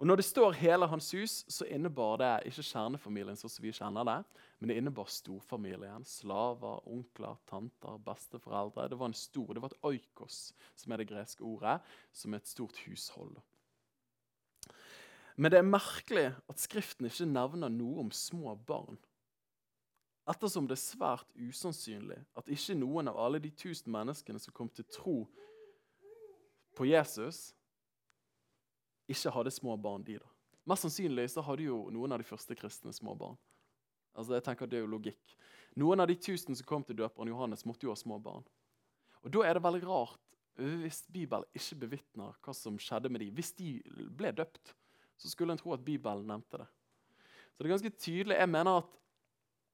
[0.00, 3.70] Og Når det står 'hele hans hus', så innebar det ikke kjernefamilien sånn som vi
[3.70, 4.24] kjenner det,
[4.58, 6.04] men det innebar storfamilien.
[6.04, 8.88] Slaver, onkler, tanter, besteforeldre.
[8.88, 12.38] Det var en stor, det var et oikos, som er det greske ordet, som er
[12.38, 13.36] et stort hushold.
[15.36, 18.98] Men det er merkelig at Skriften ikke nevner noe om små barn
[20.30, 24.70] ettersom det er svært usannsynlig at ikke noen av alle de tusen menneskene som kom
[24.72, 25.16] til tro
[26.78, 27.50] på Jesus,
[29.10, 30.28] ikke hadde små barn, de da.
[30.70, 33.38] Mest sannsynlig så hadde jo noen av de første kristne små barn.
[34.14, 35.36] Altså jeg tenker Det er jo logikk.
[35.78, 38.44] Noen av de tusen som kom til døperen Johannes, måtte jo ha små barn.
[39.22, 40.20] Og Da er det veldig rart
[40.60, 43.34] hvis Bibelen ikke bevitner hva som skjedde med dem.
[43.34, 43.78] Hvis de
[44.12, 44.74] ble døpt,
[45.16, 46.66] så skulle en tro at Bibelen nevnte det.
[47.52, 48.36] Så det er ganske tydelig.
[48.36, 48.98] Jeg mener at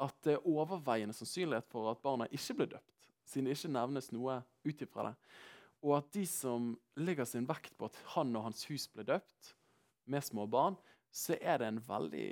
[0.03, 4.11] at det er overveiende sannsynlighet for at barna ikke blir døpt, siden det ikke nevnes
[4.15, 5.15] noe ut ifra det.
[5.87, 9.53] Og at de som legger sin vekt på at han og hans hus ble døpt
[10.11, 10.77] med små barn,
[11.13, 12.29] så er det en veldig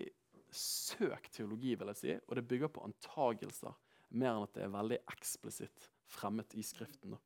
[0.55, 3.75] søk teologi, vil jeg si, og det bygger på antagelser
[4.15, 7.17] mer enn at det er veldig eksplisitt fremmet i Skriften.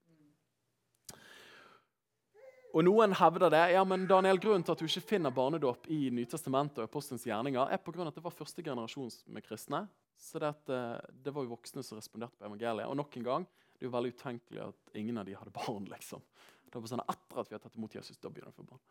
[2.77, 3.63] Og Noen hevder det.
[3.73, 7.73] ja, men Daniel, Grunnen til at du ikke finner barnedåp i Nytestamentet og Apostelens gjerninger,
[7.73, 9.87] er på grunn av at det var første generasjon med kristne
[10.19, 12.89] så det, at, eh, det, var jo voksne som responderte på evangeliet.
[12.91, 15.87] Og nok en gang, det er jo veldig utenkelig at ingen av de hadde barn.
[15.93, 16.25] liksom.
[16.69, 18.73] Det var sånn Etter at vi har tatt imot Jesus, da begynner vi å få
[18.73, 18.83] barn.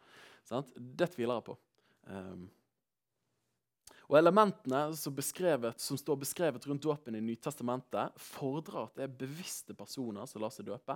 [0.47, 0.71] Sånn?
[0.77, 1.57] Det tviler jeg på.
[2.07, 2.47] Um,
[4.07, 9.19] Og Elementene som, beskrevet, som står beskrevet rundt dåpen i Nytestamentet, fordrer at det er
[9.19, 10.95] bevisste personer som lar seg døpe.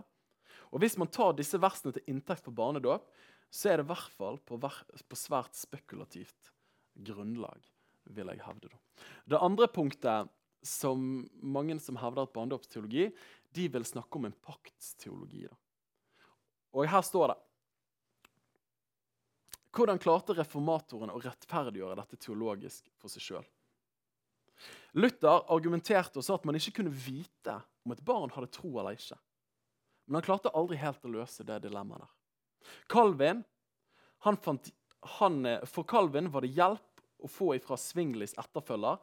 [0.72, 3.10] Og Hvis man tar disse versene til inntekt for barnedåp,
[3.52, 6.54] så er det i hvert fall på, på, svært spekulativt
[6.96, 7.60] grunnlag,
[8.06, 8.72] vil jeg hevde.
[8.72, 9.06] Da.
[9.34, 10.32] Det andre punktet
[10.66, 13.10] som mange som hevder at barndomsteologi,
[13.52, 15.48] de vil snakke om en paktsteologi.
[15.48, 15.58] Da.
[16.78, 17.40] Og her står det
[19.72, 23.46] Hvordan klarte reformatoren å rettferdiggjøre dette teologisk for seg sjøl?
[25.00, 28.98] Luther argumenterte og sa at man ikke kunne vite om et barn hadde tro eller
[28.98, 29.16] ikke.
[30.06, 32.12] Men han klarte aldri helt å løse det dilemmaet der.
[32.92, 33.46] Calvin,
[34.28, 34.68] han fant,
[35.18, 36.91] han, eh, for Calvin var det hjelp
[37.22, 39.00] å få ifra Svinglis etterfølger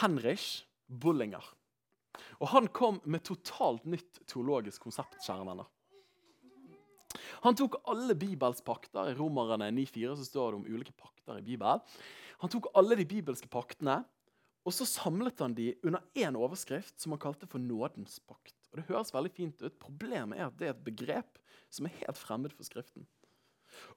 [0.00, 1.44] Henrich Bullinger.
[2.40, 5.18] Og Han kom med totalt nytt teologisk konsept.
[5.24, 5.68] kjære venner.
[7.42, 9.10] Han tok alle Bibels pakter.
[9.10, 11.80] I Romerne 9,4 så står det om ulike pakter i Bibelen.
[12.38, 14.02] Han tok alle de bibelske paktene
[14.62, 18.54] og så samlet han de under én overskrift som han kalte for nådens pakt.
[18.70, 19.78] Og Det høres veldig fint ut.
[19.82, 21.40] Problemet er at det er et begrep
[21.72, 23.06] som er helt fremmed for Skriften.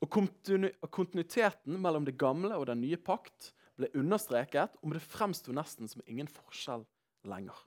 [0.03, 5.89] Og Kontinuiteten mellom det gamle og den nye pakt ble understreket, og det fremsto nesten
[5.91, 6.85] som ingen forskjell
[7.27, 7.57] lenger.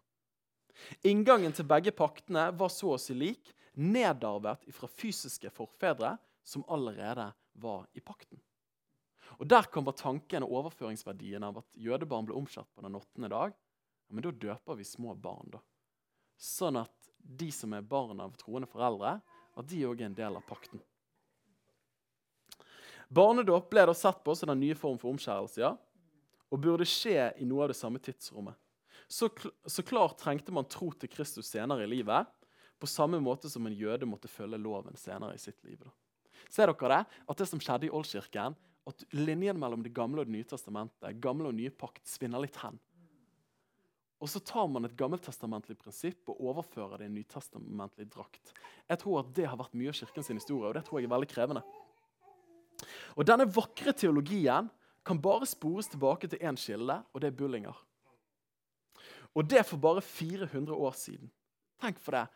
[1.09, 6.17] Inngangen til begge paktene var så å si lik, nedarvet fra fysiske forfedre
[6.47, 8.41] som allerede var i pakten.
[9.39, 13.53] Og Der kommer tanken og overføringsverdien av at jødebarn ble omskjært på den åttende dag.
[14.09, 15.61] Ja, men da døper vi små barn, da.
[16.39, 19.19] Sånn at de som er barn av troende foreldre,
[19.59, 20.81] at de òg er en del av pakten.
[23.09, 25.75] Barnedåp ble da sett på som den nye form for omskjærelse, ja,
[26.49, 28.57] og burde skje i noe av det samme tidsrommet.
[29.09, 29.31] Så,
[29.65, 32.29] så klart trengte man tro til Kristus senere i livet,
[32.79, 35.81] på samme måte som en jøde måtte følge loven senere i sitt liv.
[35.81, 35.91] Da.
[36.53, 37.21] Ser dere det?
[37.27, 38.57] At det som skjedde i Oldkirken,
[38.89, 42.57] at linjen mellom Det gamle og Det nye testamentet, gamle og nye pakt, svinner litt
[42.63, 42.79] hen.
[44.19, 48.55] Og så tar man et gammeltestamentlig prinsipp og overfører det i en nytestamentlig drakt.
[48.89, 51.07] Jeg tror at Det har vært mye av kirken sin historie, og det tror jeg
[51.07, 51.63] er veldig krevende.
[53.17, 54.69] Og Denne vakre teologien
[55.07, 57.77] kan bare spores tilbake til én kilde, og det er Bullinger.
[59.35, 61.31] Og det for bare 400 år siden.
[61.81, 62.27] Tenk for det,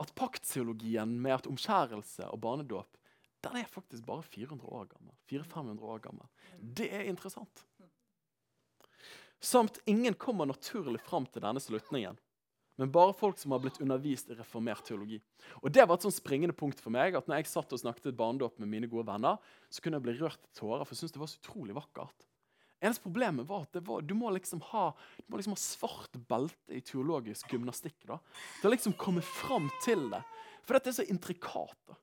[0.00, 2.96] at paktteologien med at omskjærelse og barnedåp
[3.40, 5.14] den er faktisk bare 400 år gammel.
[5.30, 6.26] 400-500 år gammel.
[6.60, 7.64] Det er interessant.
[9.40, 12.18] Samt ingen kommer naturlig fram til denne slutningen,
[12.80, 15.18] men bare folk som har blitt undervist i reformert teologi.
[15.60, 18.16] Og Det var et sånn springende punkt for meg at når jeg satt og snakket
[18.16, 19.36] barnedåp med mine gode venner,
[19.68, 22.26] så kunne jeg bli rørt til tårer, for jeg syntes det var så utrolig vakkert.
[22.80, 24.86] Eneste problemet var at var, du, må liksom ha,
[25.20, 27.98] du må liksom ha svart belte i teologisk gymnastikk.
[28.08, 28.16] da.
[28.62, 30.22] Til å liksom komme fram til det.
[30.64, 31.76] For dette er så intrikat.
[31.84, 32.00] da.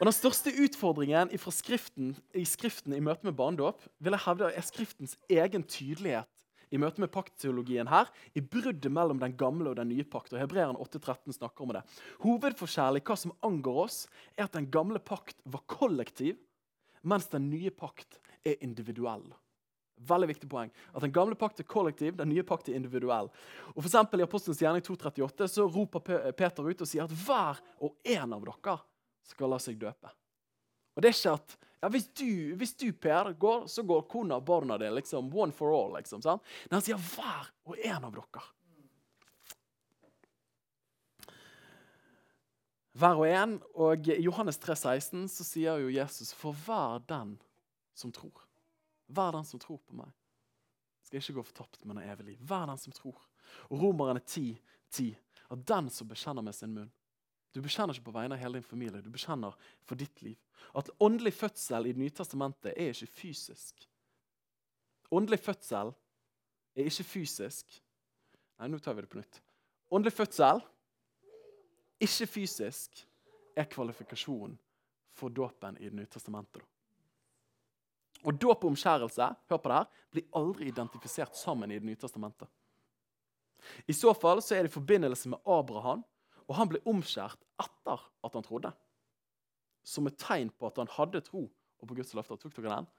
[0.00, 4.66] Og Den største utfordringen skriften, i Skriften i møte med barnedåp vil jeg hevde er
[4.66, 6.26] Skriftens egen tydelighet
[6.72, 10.32] i møte med paktteologien her, i bruddet mellom den gamle og den nye pakt.
[10.32, 11.84] og Hebreeren 8,13 snakker om det.
[12.24, 14.00] Hovedforskjellen i hva som angår oss,
[14.36, 16.40] er at den gamle pakt var kollektiv,
[17.02, 19.26] mens den nye pakt er individuell.
[20.02, 20.70] Veldig viktig poeng.
[20.94, 23.28] At Den gamle pakt er kollektiv, den nye pakt er individuell.
[23.74, 27.60] Og for eksempel, I Apostelens gjerning 238 så roper Peter ut og sier at hver
[27.78, 28.78] og en av dere
[29.28, 30.10] skal la seg døpe.
[30.96, 34.36] Og det er ikke at ja, hvis, du, hvis du, Per, går, så går kona
[34.38, 35.96] og barna dine liksom one for all.
[35.96, 36.44] liksom, sant?
[36.68, 38.42] Men han sier hver og en av dere.
[43.02, 43.56] Hver og en.
[43.74, 47.34] Og i Johannes 3, 16 så sier jo Jesus for hver den
[47.98, 48.46] som tror.
[49.10, 50.14] Hver den som tror på meg,
[51.02, 52.46] skal ikke gå fortapt, men ha evig liv.
[52.46, 53.18] Hver den som tror.
[53.72, 54.54] Og Romerne 10,
[54.94, 55.10] 10,
[55.50, 56.94] at den som bekjenner med sin munn
[57.52, 60.38] Du bekjenner ikke på vegne av hele din familie, du bekjenner for ditt liv.
[60.78, 63.88] At åndelig fødsel i Det nye testamentet er ikke fysisk.
[65.12, 65.92] Åndelig fødsel
[66.74, 67.80] er ikke fysisk.
[68.58, 69.40] Nei, nå tar vi det på nytt.
[69.92, 70.62] Åndelig fødsel,
[72.00, 73.02] ikke fysisk,
[73.56, 74.56] er kvalifikasjonen
[75.12, 76.62] for dåpen i Det nye testamentet.
[78.22, 82.00] Og dåp og omskjærelse hør på det her, blir aldri identifisert sammen i Det nye
[82.00, 82.48] testamentet.
[83.86, 86.02] I så fall så er det i forbindelse med Abraham,
[86.48, 88.72] og han ble omskjært etter at han trodde.
[89.86, 92.38] Som et tegn på at han hadde tro og på Guds løfter.
[92.38, 92.90] Tok dere den?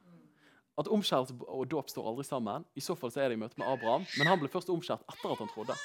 [0.80, 2.66] At omskjærelse og dåp står aldri sammen.
[2.76, 5.06] I så fall så er det i møte med Abraham, men han ble først omskjært
[5.06, 5.78] etter at han trodde.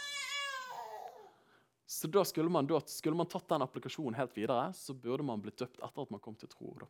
[1.88, 5.40] Så da skulle man, da, skulle man tatt den applikasjonen helt videre, så burde man
[5.40, 6.75] blitt døpt etter at man kom til tro.
[6.81, 6.88] da.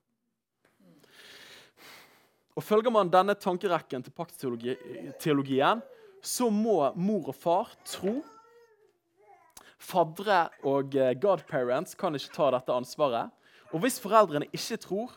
[2.58, 5.82] Og Følger man denne tankerekken til paktteologien,
[6.22, 8.16] så må mor og far tro.
[9.78, 13.30] Fadre og eh, godparents kan ikke ta dette ansvaret.
[13.72, 15.14] Og hvis foreldrene ikke tror,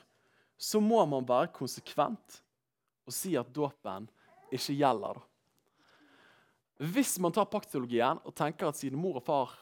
[0.62, 2.42] så må man være konsekvent
[3.08, 4.06] og si at dåpen
[4.54, 5.22] ikke gjelder.
[6.82, 9.56] Hvis man tar paktologien og tenker at siden mor og far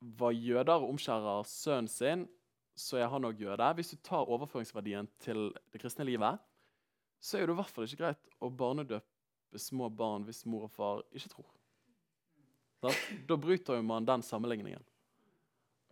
[0.00, 2.26] var jøder og omskjærer sønnen sin,
[2.74, 3.72] så er han òg jøde.
[3.76, 6.38] Hvis du tar overføringsverdien til det kristne livet,
[7.20, 10.72] så er det i hvert fall ikke greit å barnedøpe små barn hvis mor og
[10.74, 11.50] far ikke tror.
[12.80, 14.82] Da bryter jo man den sammenligningen.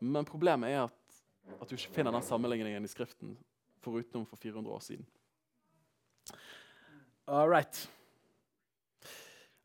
[0.01, 1.21] Men problemet er at,
[1.59, 3.37] at du ikke finner den sammenligningen i Skriften
[3.85, 5.07] forutenom for 400 år siden.
[7.29, 7.89] All right.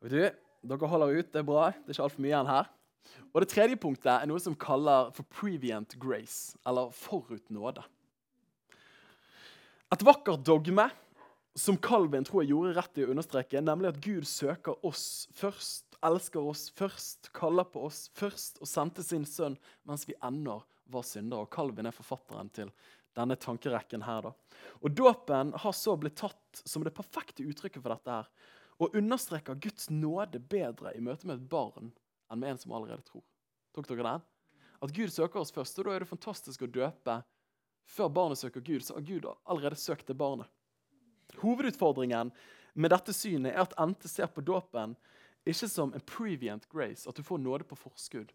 [0.04, 0.24] Vet du,
[0.68, 1.70] dere holder ut, det er bra.
[1.72, 2.72] Det er ikke altfor mye igjen her.
[3.34, 7.84] Og Det tredje punktet er noe som kaller for previent grace, eller forut nåde.
[9.94, 10.88] Et vakkert dogme
[11.56, 15.93] som Calvin tror jeg gjorde rett i å understreke, nemlig at Gud søker oss først,
[16.06, 20.60] elsker oss først, kaller på oss først og sendte sin sønn mens vi ennå
[20.94, 21.46] var syndere.
[21.46, 22.72] Og Calvin er forfatteren til
[23.18, 24.30] denne tankerekken her.
[24.30, 24.34] da.
[24.82, 28.30] Og Dåpen har så blitt tatt som det perfekte uttrykket for dette her,
[28.82, 31.92] og understreker Guds nåde bedre i møte med et barn
[32.32, 33.24] enn med en som allerede tror.
[33.76, 34.26] Tok dere den?
[34.84, 37.22] At Gud søker oss først, og da er det fantastisk å døpe.
[37.88, 40.50] Før barnet søker Gud, så har Gud allerede søkt det barnet.
[41.40, 42.32] Hovedutfordringen
[42.74, 44.96] med dette synet er at Ente ser på dåpen
[45.46, 48.32] ikke som en previent grace, at du får nåde på forskudd,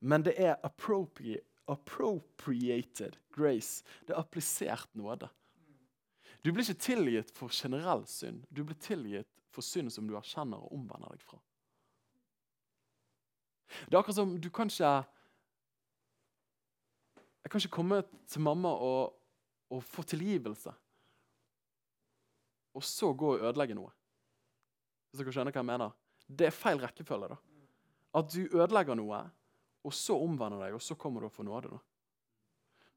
[0.00, 3.84] men det er appropriate, appropriated grace.
[4.06, 5.28] Det er applisert nåde.
[6.44, 8.46] Du blir ikke tilgitt for generell synd.
[8.48, 11.40] Du blir tilgitt for synd som du erkjenner og omvender deg fra.
[13.84, 14.96] Det er akkurat som du kan ikke
[17.44, 19.14] Jeg kan ikke komme til mamma og,
[19.70, 20.72] og få tilgivelse,
[22.74, 23.88] og så gå og ødelegge noe.
[25.08, 25.94] Hvis dere skjønner hva jeg mener?
[26.28, 27.28] Det er feil rekkefølge.
[27.28, 27.38] da.
[28.14, 29.22] At du ødelegger noe,
[29.84, 31.68] og så omvender deg, og så kommer du og får nåde.
[31.68, 31.78] da.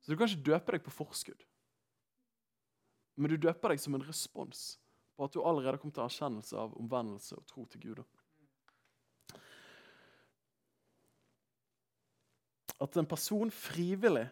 [0.01, 1.43] Så du kan ikke døpe deg på forskudd.
[3.15, 4.79] Men du døper deg som en respons
[5.15, 7.95] på at du allerede kom til erkjennelse av omvendelse og tro til Gud.
[7.95, 8.03] da.
[12.81, 14.25] at en person frivillig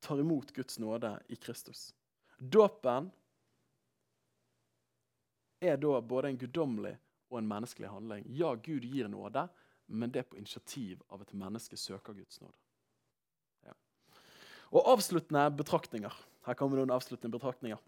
[0.00, 1.94] tar imot Guds nåde i Kristus.
[2.38, 3.10] Dåpen
[5.60, 6.94] er da både en guddommelig
[7.30, 8.24] og en menneskelig handling.
[8.32, 9.48] Ja, Gud gir nåde,
[9.86, 12.56] men det er på initiativ av et menneske søker Guds nåde.
[13.66, 13.76] Ja.
[14.72, 16.14] Og avsluttende betraktninger.
[16.48, 17.80] Her kommer noen avsluttende betraktninger.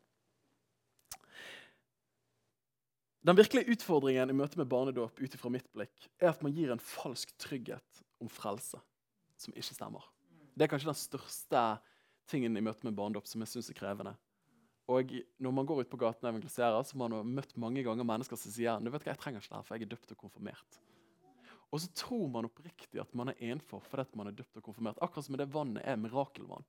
[3.21, 6.73] Den virkelige utfordringen i møte med barnedåp ut ifra mitt blikk, er at man gir
[6.73, 8.81] en falsk trygghet om frelse
[9.41, 10.07] som ikke stemmer.
[10.57, 11.65] Det er kanskje den største
[12.31, 14.15] tingen i møte med barnedåp som jeg synes er krevende.
[14.91, 18.07] Og Når man går ut på gaten og evangeliserer, så har man møtt mange ganger
[18.07, 20.15] mennesker som sier du vet hva, jeg trenger ikke det her, for jeg er døpt
[20.17, 20.81] og konfirmert.
[21.71, 24.99] Og så tror man oppriktig at man er enfor fordi man er døpt og konfirmert.
[24.99, 26.67] Akkurat som det vannet er mirakelvann.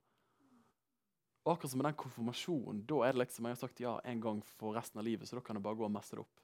[1.41, 4.21] Og akkurat som med den konfirmasjonen, da er det liksom jeg har sagt ja en
[4.21, 6.43] gang for resten av livet, så da kan jeg bare gå og messe det opp.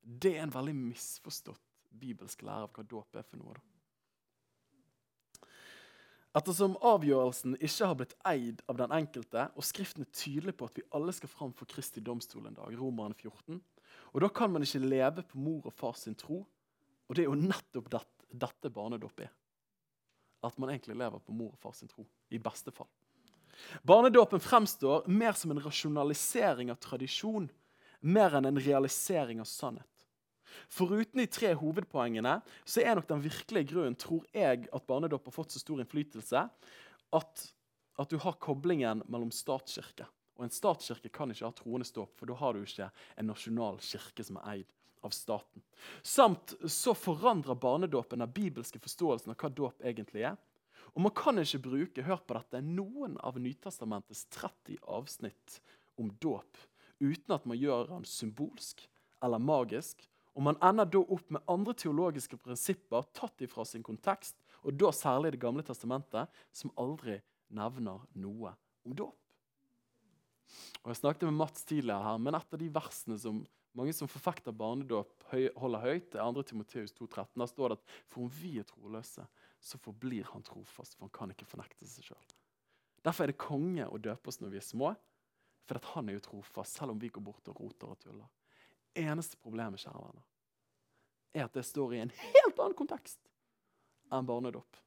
[0.00, 1.66] Det er en veldig misforstått
[2.00, 3.58] bibelsk lære av hva dåp er for noe.
[3.58, 3.77] da.
[6.36, 10.76] Ettersom avgjørelsen ikke har blitt eid av den enkelte, og Skriften er tydelig på at
[10.76, 13.60] vi alle skal fram for Kristi domstol en dag, Romerne 14,
[14.12, 16.42] og da kan man ikke leve på mor og fars sin tro.
[17.08, 19.32] Og det er jo nettopp dette, dette barnedåp er.
[20.44, 22.04] At man egentlig lever på mor og fars sin tro.
[22.32, 22.88] I beste fall.
[23.82, 27.48] Barnedåpen fremstår mer som en rasjonalisering av tradisjon,
[28.00, 29.97] mer enn en realisering av sannhet.
[30.72, 35.36] Foruten de tre hovedpoengene så er nok den virkelige grunnen, tror jeg, at barnedåp har
[35.36, 36.44] fått så stor innflytelse,
[37.18, 37.44] at,
[37.98, 40.08] at, du har koblingen mellom statskirke.
[40.38, 43.80] Og en statskirke kan ikke ha troende ståp, for da har du ikke en nasjonal
[43.82, 44.74] kirke som er eid
[45.06, 45.62] av staten.
[46.02, 50.38] Samt så forandrer barnedåpen den bibelske forståelsen av hva dåp egentlig er.
[50.94, 55.60] Og man kan ikke bruke hør på dette, noen av Nytestamentets 30 avsnitt
[55.98, 56.58] om dåp
[56.98, 58.82] uten at man gjør den symbolsk
[59.22, 60.06] eller magisk
[60.38, 64.92] og Man ender da opp med andre teologiske prinsipper tatt ifra sin kontekst, og da
[64.94, 67.18] særlig Det gamle testamentet, som aldri
[67.50, 68.54] nevner noe
[68.86, 69.16] om dåp.
[70.84, 73.42] Og Jeg snakket med Mats tidligere her, men et av de versene som
[73.74, 75.26] mange som forfekter barnedåp,
[75.58, 76.42] holder høyt, er 2.
[76.42, 77.34] Timoteus 2,13.
[77.34, 79.26] Der står det at for om vi er troløse,
[79.60, 82.32] så forblir han trofast, for han kan ikke fornekte seg sjøl.
[83.04, 84.94] Derfor er det konge å døpe oss når vi er små,
[85.66, 88.30] for han er jo trofast, selv om vi går bort og roter og tuller
[88.98, 90.24] eneste problemet kjære venner,
[91.32, 93.20] er at det står i en helt annen kontekst
[94.14, 94.78] enn barnedåp.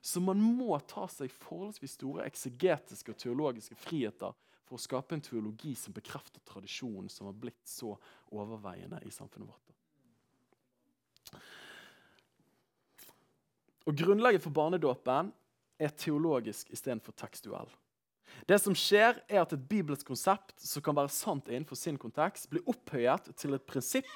[0.00, 4.32] Så man må ta seg forholdsvis store eksegetiske og teologiske friheter
[4.64, 7.92] for å skape en teologi som bekrefter tradisjonen som har blitt så
[8.32, 9.76] overveiende i samfunnet vårt.
[13.88, 15.32] Og Grunnlaget for barnedåpen
[15.80, 17.68] er teologisk istedenfor tekstuell.
[18.46, 22.48] Det som skjer, er at et bibelsk konsept som kan være sant innenfor sin kontekst,
[22.52, 24.08] blir opphøyet til et prinsipp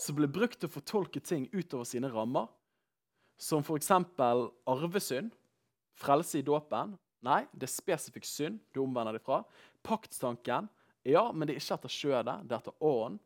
[0.00, 2.48] som blir brukt til å fortolke ting utover sine rammer,
[3.40, 3.90] som f.eks.
[4.68, 5.32] arvesynd,
[6.00, 6.96] frelse i dåpen.
[7.24, 9.42] Nei, det er spesifikk synd du omvender deg fra.
[9.84, 10.70] Paktstanken.
[11.04, 13.20] Ja, men det er ikke etter skjødet, det er etter ånden.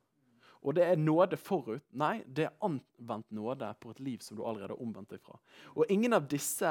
[0.65, 1.85] Og det er nåde forut.
[1.93, 5.37] Nei, det er anvendt nåde på et liv som du allerede har omvendt deg fra.
[5.77, 6.71] Og ingen av disse,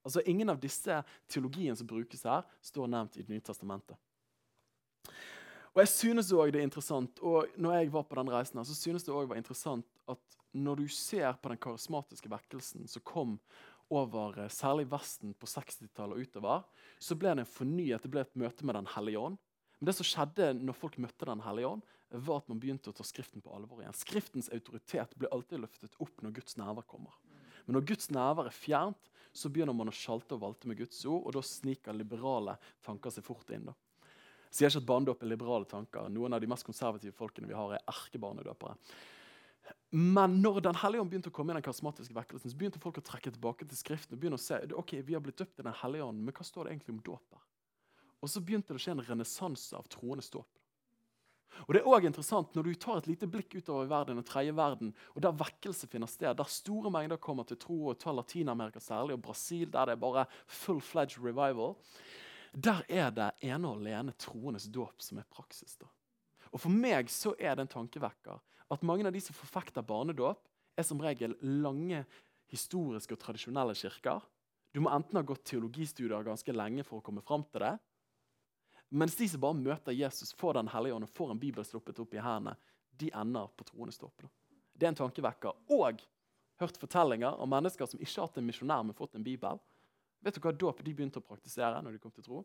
[0.00, 0.96] altså ingen av disse
[1.28, 4.00] teologiene som brukes her, står nevnt i Det nye testamentet.
[5.72, 8.64] Og jeg synes også det er interessant, og når jeg var på den reisen her,
[8.68, 13.04] så synes det også var interessant at når du ser på den karismatiske vekkelsen som
[13.08, 13.38] kom
[13.92, 16.66] over eh, særlig Vesten på 60-tallet og utover,
[17.00, 18.04] så ble det en fornyet.
[18.04, 19.38] Det ble et møte med Den hellige ånd.
[19.80, 22.96] Men det som skjedde når folk møtte Den hellige ånd, var at man begynte å
[22.96, 23.96] ta Skriften på alvor igjen.
[23.96, 27.16] Skriftens autoritet blir alltid løftet opp når Guds nærvær kommer.
[27.64, 30.98] Men når Guds nærvær er fjernt, så begynner man å sjalte og valte med Guds
[31.08, 33.64] ord, og da sniker liberale tanker seg fort inn.
[33.70, 33.76] da.
[34.52, 36.10] Sier ikke at barnedåp er liberale tanker.
[36.12, 38.76] Noen av de mest konservative folkene vi har, er erkebarnedøpere.
[39.92, 42.98] Men når Den hellige ånd begynte å komme i den karismatiske vekkelsen, så begynte folk
[43.00, 45.66] å trekke tilbake til Skriften og begynne å se ok, vi har blitt døpt i
[45.66, 47.38] Den hellige ånd, men hva står det egentlig om dåp
[48.20, 50.48] Og så begynte det å skje en renessanse av troendes dåp.
[51.66, 54.56] Og det er også interessant Når du tar et lite blikk utover verden, og tredje
[54.56, 58.80] verden, og der vekkelse finner sted, der store mengder kommer til tro, og tar Latin-Amerika
[58.80, 61.76] særlig, og Brasil, der det er bare full-fledged revival,
[62.52, 65.76] der er det ene og alene troendes dåp som er praksis.
[65.80, 65.88] da.
[66.52, 68.40] Og For meg så er det en tankevekker
[68.72, 72.04] at mange av de som forfekter barnedåp, er som regel lange
[72.48, 74.22] historiske og tradisjonelle kirker.
[74.72, 77.74] Du må enten ha gått teologistudier ganske lenge for å komme fram til det.
[78.92, 82.00] Mens de som bare møter Jesus, får Den hellige ånd og får en bibel sluppet
[82.00, 82.56] opp i hendene,
[82.96, 84.24] de ender på troendes dåp.
[84.72, 85.52] Det er en tankevekker.
[85.72, 86.00] Og
[86.60, 89.60] hørt fortellinger om mennesker som ikke har hatt en misjonær, men fått en bibel.
[90.22, 92.42] Vet du hva dåp de begynte å praktisere når de kom til tro?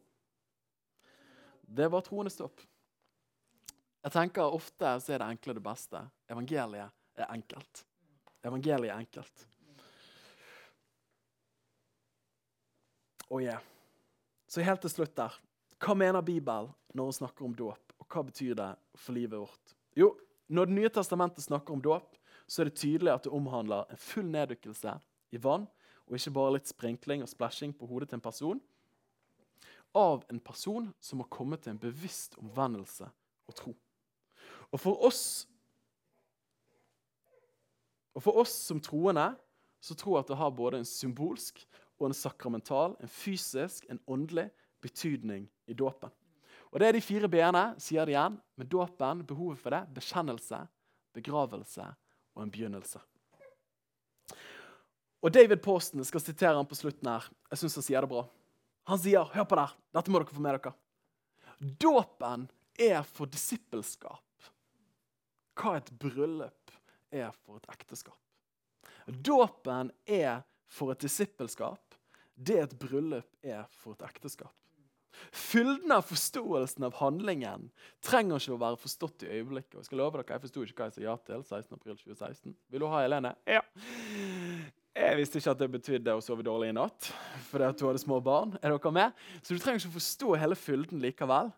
[1.61, 2.63] Det var troende stopp.
[4.01, 6.01] Jeg tenker Ofte så er det enkle det beste.
[6.32, 7.84] Evangeliet er enkelt.
[8.45, 9.47] Evangeliet er enkelt.
[13.28, 13.59] Oh yeah.
[14.47, 15.34] Så helt til slutt der.
[15.84, 19.75] Hva mener Bibelen når hun snakker om dåp, og hva betyr det for livet vårt?
[19.97, 20.15] Jo,
[20.47, 22.15] Når Det nye testamentet snakker om dåp,
[22.47, 24.93] så er det tydelig at det omhandler en full neddykkelse
[25.36, 25.65] i vann,
[26.08, 28.62] og ikke bare litt sprinkling og splashing på hodet til en person.
[29.95, 33.10] Av en person som har kommet til en bevisst omvendelse
[33.47, 33.74] og tro.
[34.72, 35.47] Og for oss
[38.18, 39.30] og for oss som troende
[39.84, 41.62] så tror jeg at det har både en symbolsk
[41.99, 44.47] og en sakramental, en fysisk, en åndelig
[44.82, 46.10] betydning i dåpen.
[46.72, 50.60] Og Det er de fire b-ene, sier det igjen, med dåpen, behovet for det, bekjennelse,
[51.16, 51.86] begravelse
[52.36, 52.99] og en begynnelse.
[55.24, 57.26] Og David Posten skal sitere han på slutten her.
[57.51, 58.26] Jeg syns han sier det bra.
[58.88, 60.76] Han sier, hør på der, dette må dere få med dere.
[61.82, 62.45] Dåpen
[62.78, 64.24] er for disippelskap
[65.57, 66.76] hva et bryllup
[67.09, 68.20] er for et ekteskap.
[69.07, 71.88] Dåpen er for et disippelskap
[72.38, 74.53] det et bryllup er for et ekteskap.
[75.34, 77.72] Fylden av forståelsen av handlingen
[78.05, 79.74] trenger ikke å være forstått i øyeblikket.
[79.74, 82.53] Og jeg skal love dere, jeg forsto ikke hva jeg sa ja til 16.4.2016.
[82.70, 83.34] Vil du ha Helene?
[83.49, 83.63] Ja.
[84.98, 87.12] Jeg visste ikke at det betydde å sove dårlig i natt.
[87.52, 88.58] fordi at du hadde små barn.
[88.64, 89.14] Er dere med?
[89.43, 91.52] Så du trenger ikke å forstå hele fylden likevel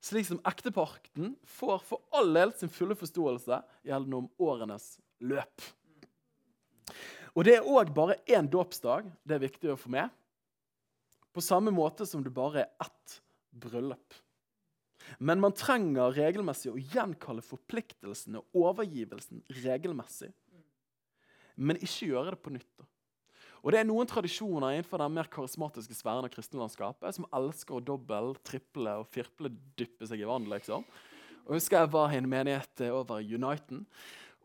[0.00, 5.66] slik som ekteparten får for all del sin fulle forståelse gjennom årenes løp.
[7.36, 9.06] Og Det er òg bare én dåpsdag.
[9.22, 10.08] Det er viktig å få med.
[11.30, 13.20] På samme måte som det bare er ett
[13.52, 14.16] bryllup.
[15.18, 20.32] Men man trenger regelmessig å gjenkalle forpliktelsen og overgivelsen regelmessig.
[21.60, 22.86] Men ikke gjøre det på nytt.
[23.60, 27.84] Og Det er noen tradisjoner innenfor den mer karismatiske sfæren av kristenlandskapet som elsker å
[27.84, 30.48] dobbel, triple og firpledyppe seg i vann.
[30.48, 30.86] liksom.
[31.44, 33.84] Og jeg husker jeg var i en menighet over Uniten.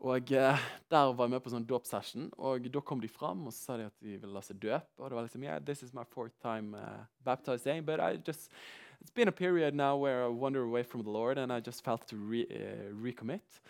[0.04, 0.58] Og eh,
[0.90, 2.28] Der var jeg med på sånn dåpssession.
[2.36, 5.00] Og da kom de fram og så sa de at de ville la seg døpe.
[5.00, 8.52] Og det var liksom yeah, this is my fourth time uh, baptizing, but I just
[9.00, 11.84] It's been a period now where I wander away from the Lord, and I just
[11.84, 13.60] felt to re, uh, recommit.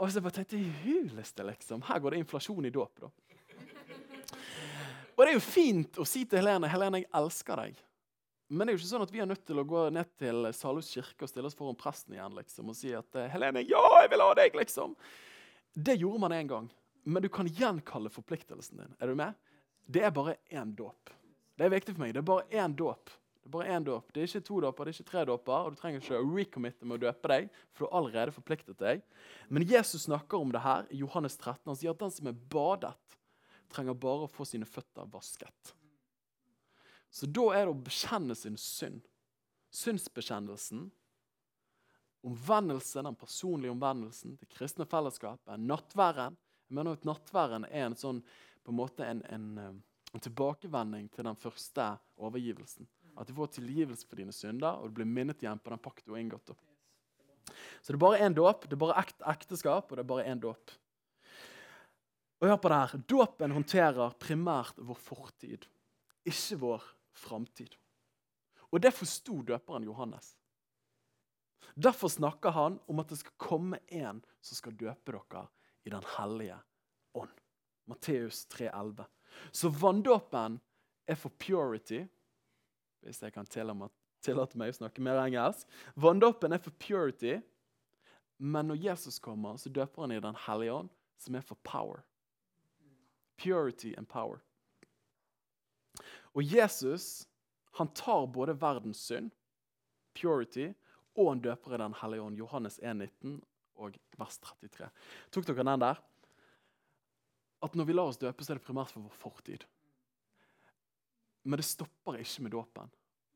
[0.00, 1.84] Og så bare tenkte jeg, huleste, liksom.
[1.88, 3.00] Her går det inflasjon i dåp.
[3.00, 3.10] da.
[5.12, 7.80] Og det er jo fint å si til Helene Helene, jeg elsker deg.
[8.52, 10.48] Men det er jo ikke sånn at vi er nødt til å gå ned til
[10.56, 14.12] Salhus kirke og stille oss foran presten igjen liksom, og si at Helene, ja, jeg
[14.12, 14.92] vil ha deg, liksom.
[15.72, 16.68] Det gjorde man en gang.
[17.08, 18.92] Men du kan gjenkalle forpliktelsen din.
[19.00, 19.38] Er du med?
[19.88, 21.10] Det er bare én dåp.
[21.56, 22.12] Det er viktig for meg.
[22.14, 23.10] Det er bare én dåp.
[23.42, 24.12] Det er bare én dåp.
[24.14, 25.66] Det er ikke to dåper, det er ikke tre dåper.
[25.66, 28.78] Og du trenger ikke å recommitte med å døpe deg, for du har allerede forpliktet
[28.78, 29.02] deg.
[29.50, 31.64] Men Jesus snakker om det her i Johannes 13.
[31.66, 32.94] Han sier at den som er badet,
[33.72, 35.74] trenger bare å få sine føtter vasket.
[37.12, 39.08] Så da er det å bekjenne sin synd
[39.72, 40.90] synsbekjennelsen,
[42.22, 46.36] Omvendelsen, den personlige omvendelsen, det kristne fellesskapet, nattværen.
[46.68, 48.20] Jeg mener at Nattværen er en, sånn,
[48.62, 49.72] på en, måte en, en, eh,
[50.14, 51.88] en tilbakevending til den første
[52.22, 52.86] overgivelsen.
[53.16, 56.06] At du får tilgivelse for dine synder, og du blir minnet igjen på den pakt
[56.06, 56.54] du har inngått.
[57.82, 60.26] Så det er bare én dåp, det er bare ekt, ekteskap, og det er bare
[60.30, 60.72] én dåp.
[62.42, 63.02] Og hør på det her.
[63.12, 65.66] Dåpen håndterer primært vår fortid,
[66.26, 67.76] ikke vår framtid.
[68.72, 70.32] Og det forsto døperen Johannes.
[71.74, 75.46] Derfor snakker han om at det skal komme en som skal døpe dere
[75.84, 76.58] i Den hellige
[77.14, 77.32] ånd.
[77.86, 79.04] Matteus 3,11.
[79.52, 80.60] Så vanndåpen
[81.06, 82.04] er for purity,
[83.02, 85.66] hvis jeg kan tillate meg å snakke mer engelsk.
[85.94, 87.40] Vanndåpen er for purity,
[88.38, 92.02] men når Jesus kommer, så døper han i Den hellige ånd, som er for power.
[93.38, 94.40] Purity and power.
[96.32, 97.26] Og Jesus
[97.78, 99.30] han tar både verdens synd,
[100.18, 100.72] purity,
[101.16, 102.38] og han døper i Den hellige ånd.
[102.38, 103.38] Johannes 1, 19
[103.80, 104.88] og vers 33.
[105.32, 106.02] Tok dere den der?
[107.62, 109.64] At når vi lar oss døpe, så er det primært for vår fortid.
[111.42, 112.90] Men det stopper ikke med dåpen.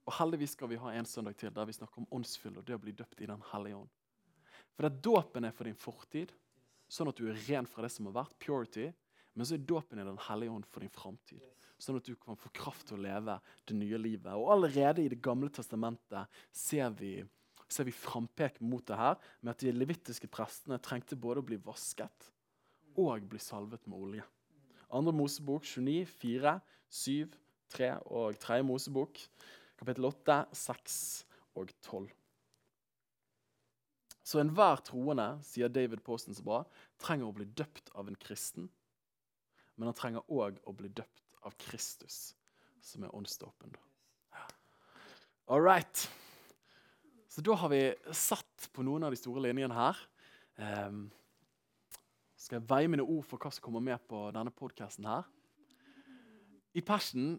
[0.07, 2.76] Og heldigvis skal vi ha en søndag til der vi snakker om åndsfyll og det
[2.76, 3.90] å bli døpt i Den hellige ånd.
[4.76, 6.32] For at dåpen er for din fortid,
[6.86, 8.90] sånn at du er ren fra det som har vært, purity.
[9.34, 11.42] Men så er dåpen i Den hellige ånd for din framtid.
[11.82, 13.34] Sånn at du kan få kraft til å leve
[13.68, 14.30] det nye livet.
[14.36, 17.18] Og allerede i Det gamle testamentet ser vi,
[17.68, 21.59] ser vi frampek mot det her, med at de levittiske prestene trengte både å bli
[21.61, 22.30] vasket
[22.96, 24.24] og bli salvet med olje.
[24.94, 26.54] Andre Mosebok 29, 4,
[26.88, 27.34] 7,
[27.75, 28.61] 3 og 3.
[28.67, 29.21] Mosebok
[29.77, 32.09] kapittel 8, 6 og 12.
[34.27, 36.62] Så enhver troende, sier David Posten så bra,
[36.99, 38.67] trenger å bli døpt av en kristen.
[39.77, 42.35] Men han trenger òg å bli døpt av Kristus,
[42.83, 43.77] som er åndsdåpen.
[45.47, 46.09] All right.
[47.31, 50.01] Så da har vi satt på noen av de store linjene her.
[50.59, 51.05] Um,
[52.35, 55.29] skal jeg veie mine ord for hva som kommer med på denne podkasten her.
[56.75, 57.37] I Passion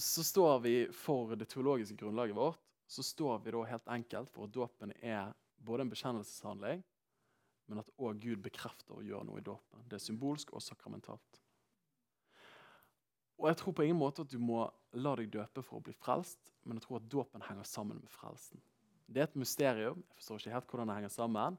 [0.00, 2.60] så står vi for det teologiske grunnlaget vårt.
[2.90, 5.32] Så står vi da helt enkelt for at dåpen er
[5.62, 6.82] både en bekjennelseshandling,
[7.70, 9.84] men at òg Gud bekrefter og gjør noe i dåpen.
[9.86, 11.40] Det er symbolsk og sakramentalt.
[13.40, 15.94] Og jeg tror på ingen måte at du må la deg døpe for å bli
[15.96, 18.60] frelst, men jeg tror at dåpen henger sammen med frelsen.
[19.06, 20.02] Det er et mysterium.
[20.10, 21.56] Jeg forstår ikke helt hvordan det henger sammen.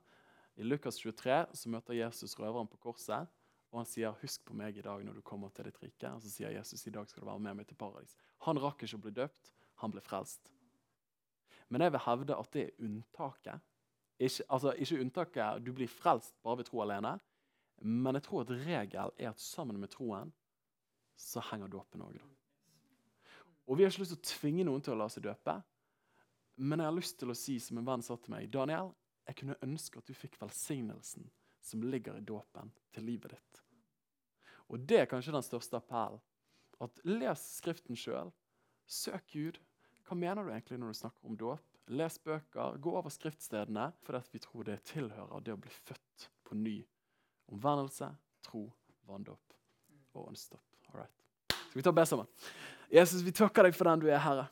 [0.60, 3.32] I Lukas 23 så møter Jesus røveren på korset,
[3.72, 6.16] og han sier 'Husk på meg i dag når du kommer til ditt rike'.
[6.16, 8.16] Og så sier Jesus 'I dag skal du være med meg til paradis'.
[8.46, 10.52] Han rakk ikke å bli døpt, han ble frelst.
[11.70, 13.62] Men jeg vil hevde at det er unntaket.
[14.20, 17.20] Ikke, altså, ikke unntaket du blir frelst bare ved tro alene,
[17.82, 20.34] men jeg tror at regel er at sammen med troen
[21.18, 22.20] så henger dåpen òg.
[23.68, 25.62] Og vi har ikke lyst til å tvinge noen til å la seg døpe.
[26.58, 28.94] Men jeg har lyst til å si som en venn sa til meg, Daniel,
[29.26, 33.62] jeg kunne ønske at du fikk velsignelsen som ligger i dåpen, til livet ditt.
[34.72, 36.22] Og det er kanskje den største appellen.
[36.82, 38.32] At Les Skriften sjøl.
[38.90, 39.60] Søk Gud.
[40.08, 41.68] Hva mener du egentlig når du snakker om dåp?
[41.92, 46.56] Les bøker, gå over skriftstedene, fordi vi tror det tilhører det å bli født på
[46.56, 46.78] ny.
[47.52, 48.08] Omvendelse,
[48.46, 48.66] tro,
[49.10, 49.58] vanndåp
[50.16, 50.64] og åndsdåp.
[51.72, 52.28] Skal vi ta og be sammen?
[52.92, 54.50] Jesus, vi takker deg for den du er, Herre.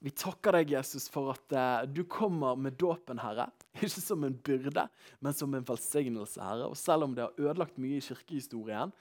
[0.00, 3.50] Vi takker deg, Jesus, for at uh, du kommer med dåpen, Herre.
[3.86, 4.86] Ikke som en byrde,
[5.20, 6.68] men som en velsignelse, Herre.
[6.70, 8.92] Og selv om det har ødelagt mye i kirkehistorien,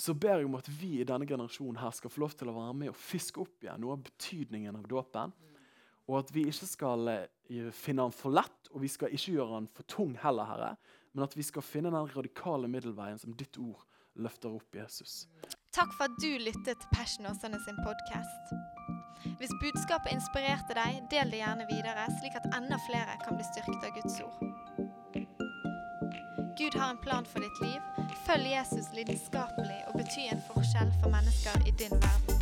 [0.00, 2.56] så ber jeg om at vi i denne generasjonen her skal få lov til å
[2.56, 5.34] være med og fiske opp igjen noe av betydningen av dåpen.
[6.08, 9.60] Og at vi ikke skal uh, finne den for lett, og vi skal ikke gjøre
[9.60, 10.72] den for tung heller, Herre.
[11.12, 13.84] Men at vi skal finne den radikale middelveien som ditt ord
[14.20, 15.26] løfter opp Jesus.
[15.76, 18.99] Takk for at du lyttet til Passion Åsane sin podkast.
[19.38, 23.86] Hvis budskapet inspirerte deg, del det gjerne videre, slik at enda flere kan bli styrket
[23.88, 24.38] av Guds ord.
[26.60, 27.80] Gud har en plan for ditt liv.
[28.26, 32.39] Følg Jesus lidenskapelig og bety en forskjell for mennesker i din verden.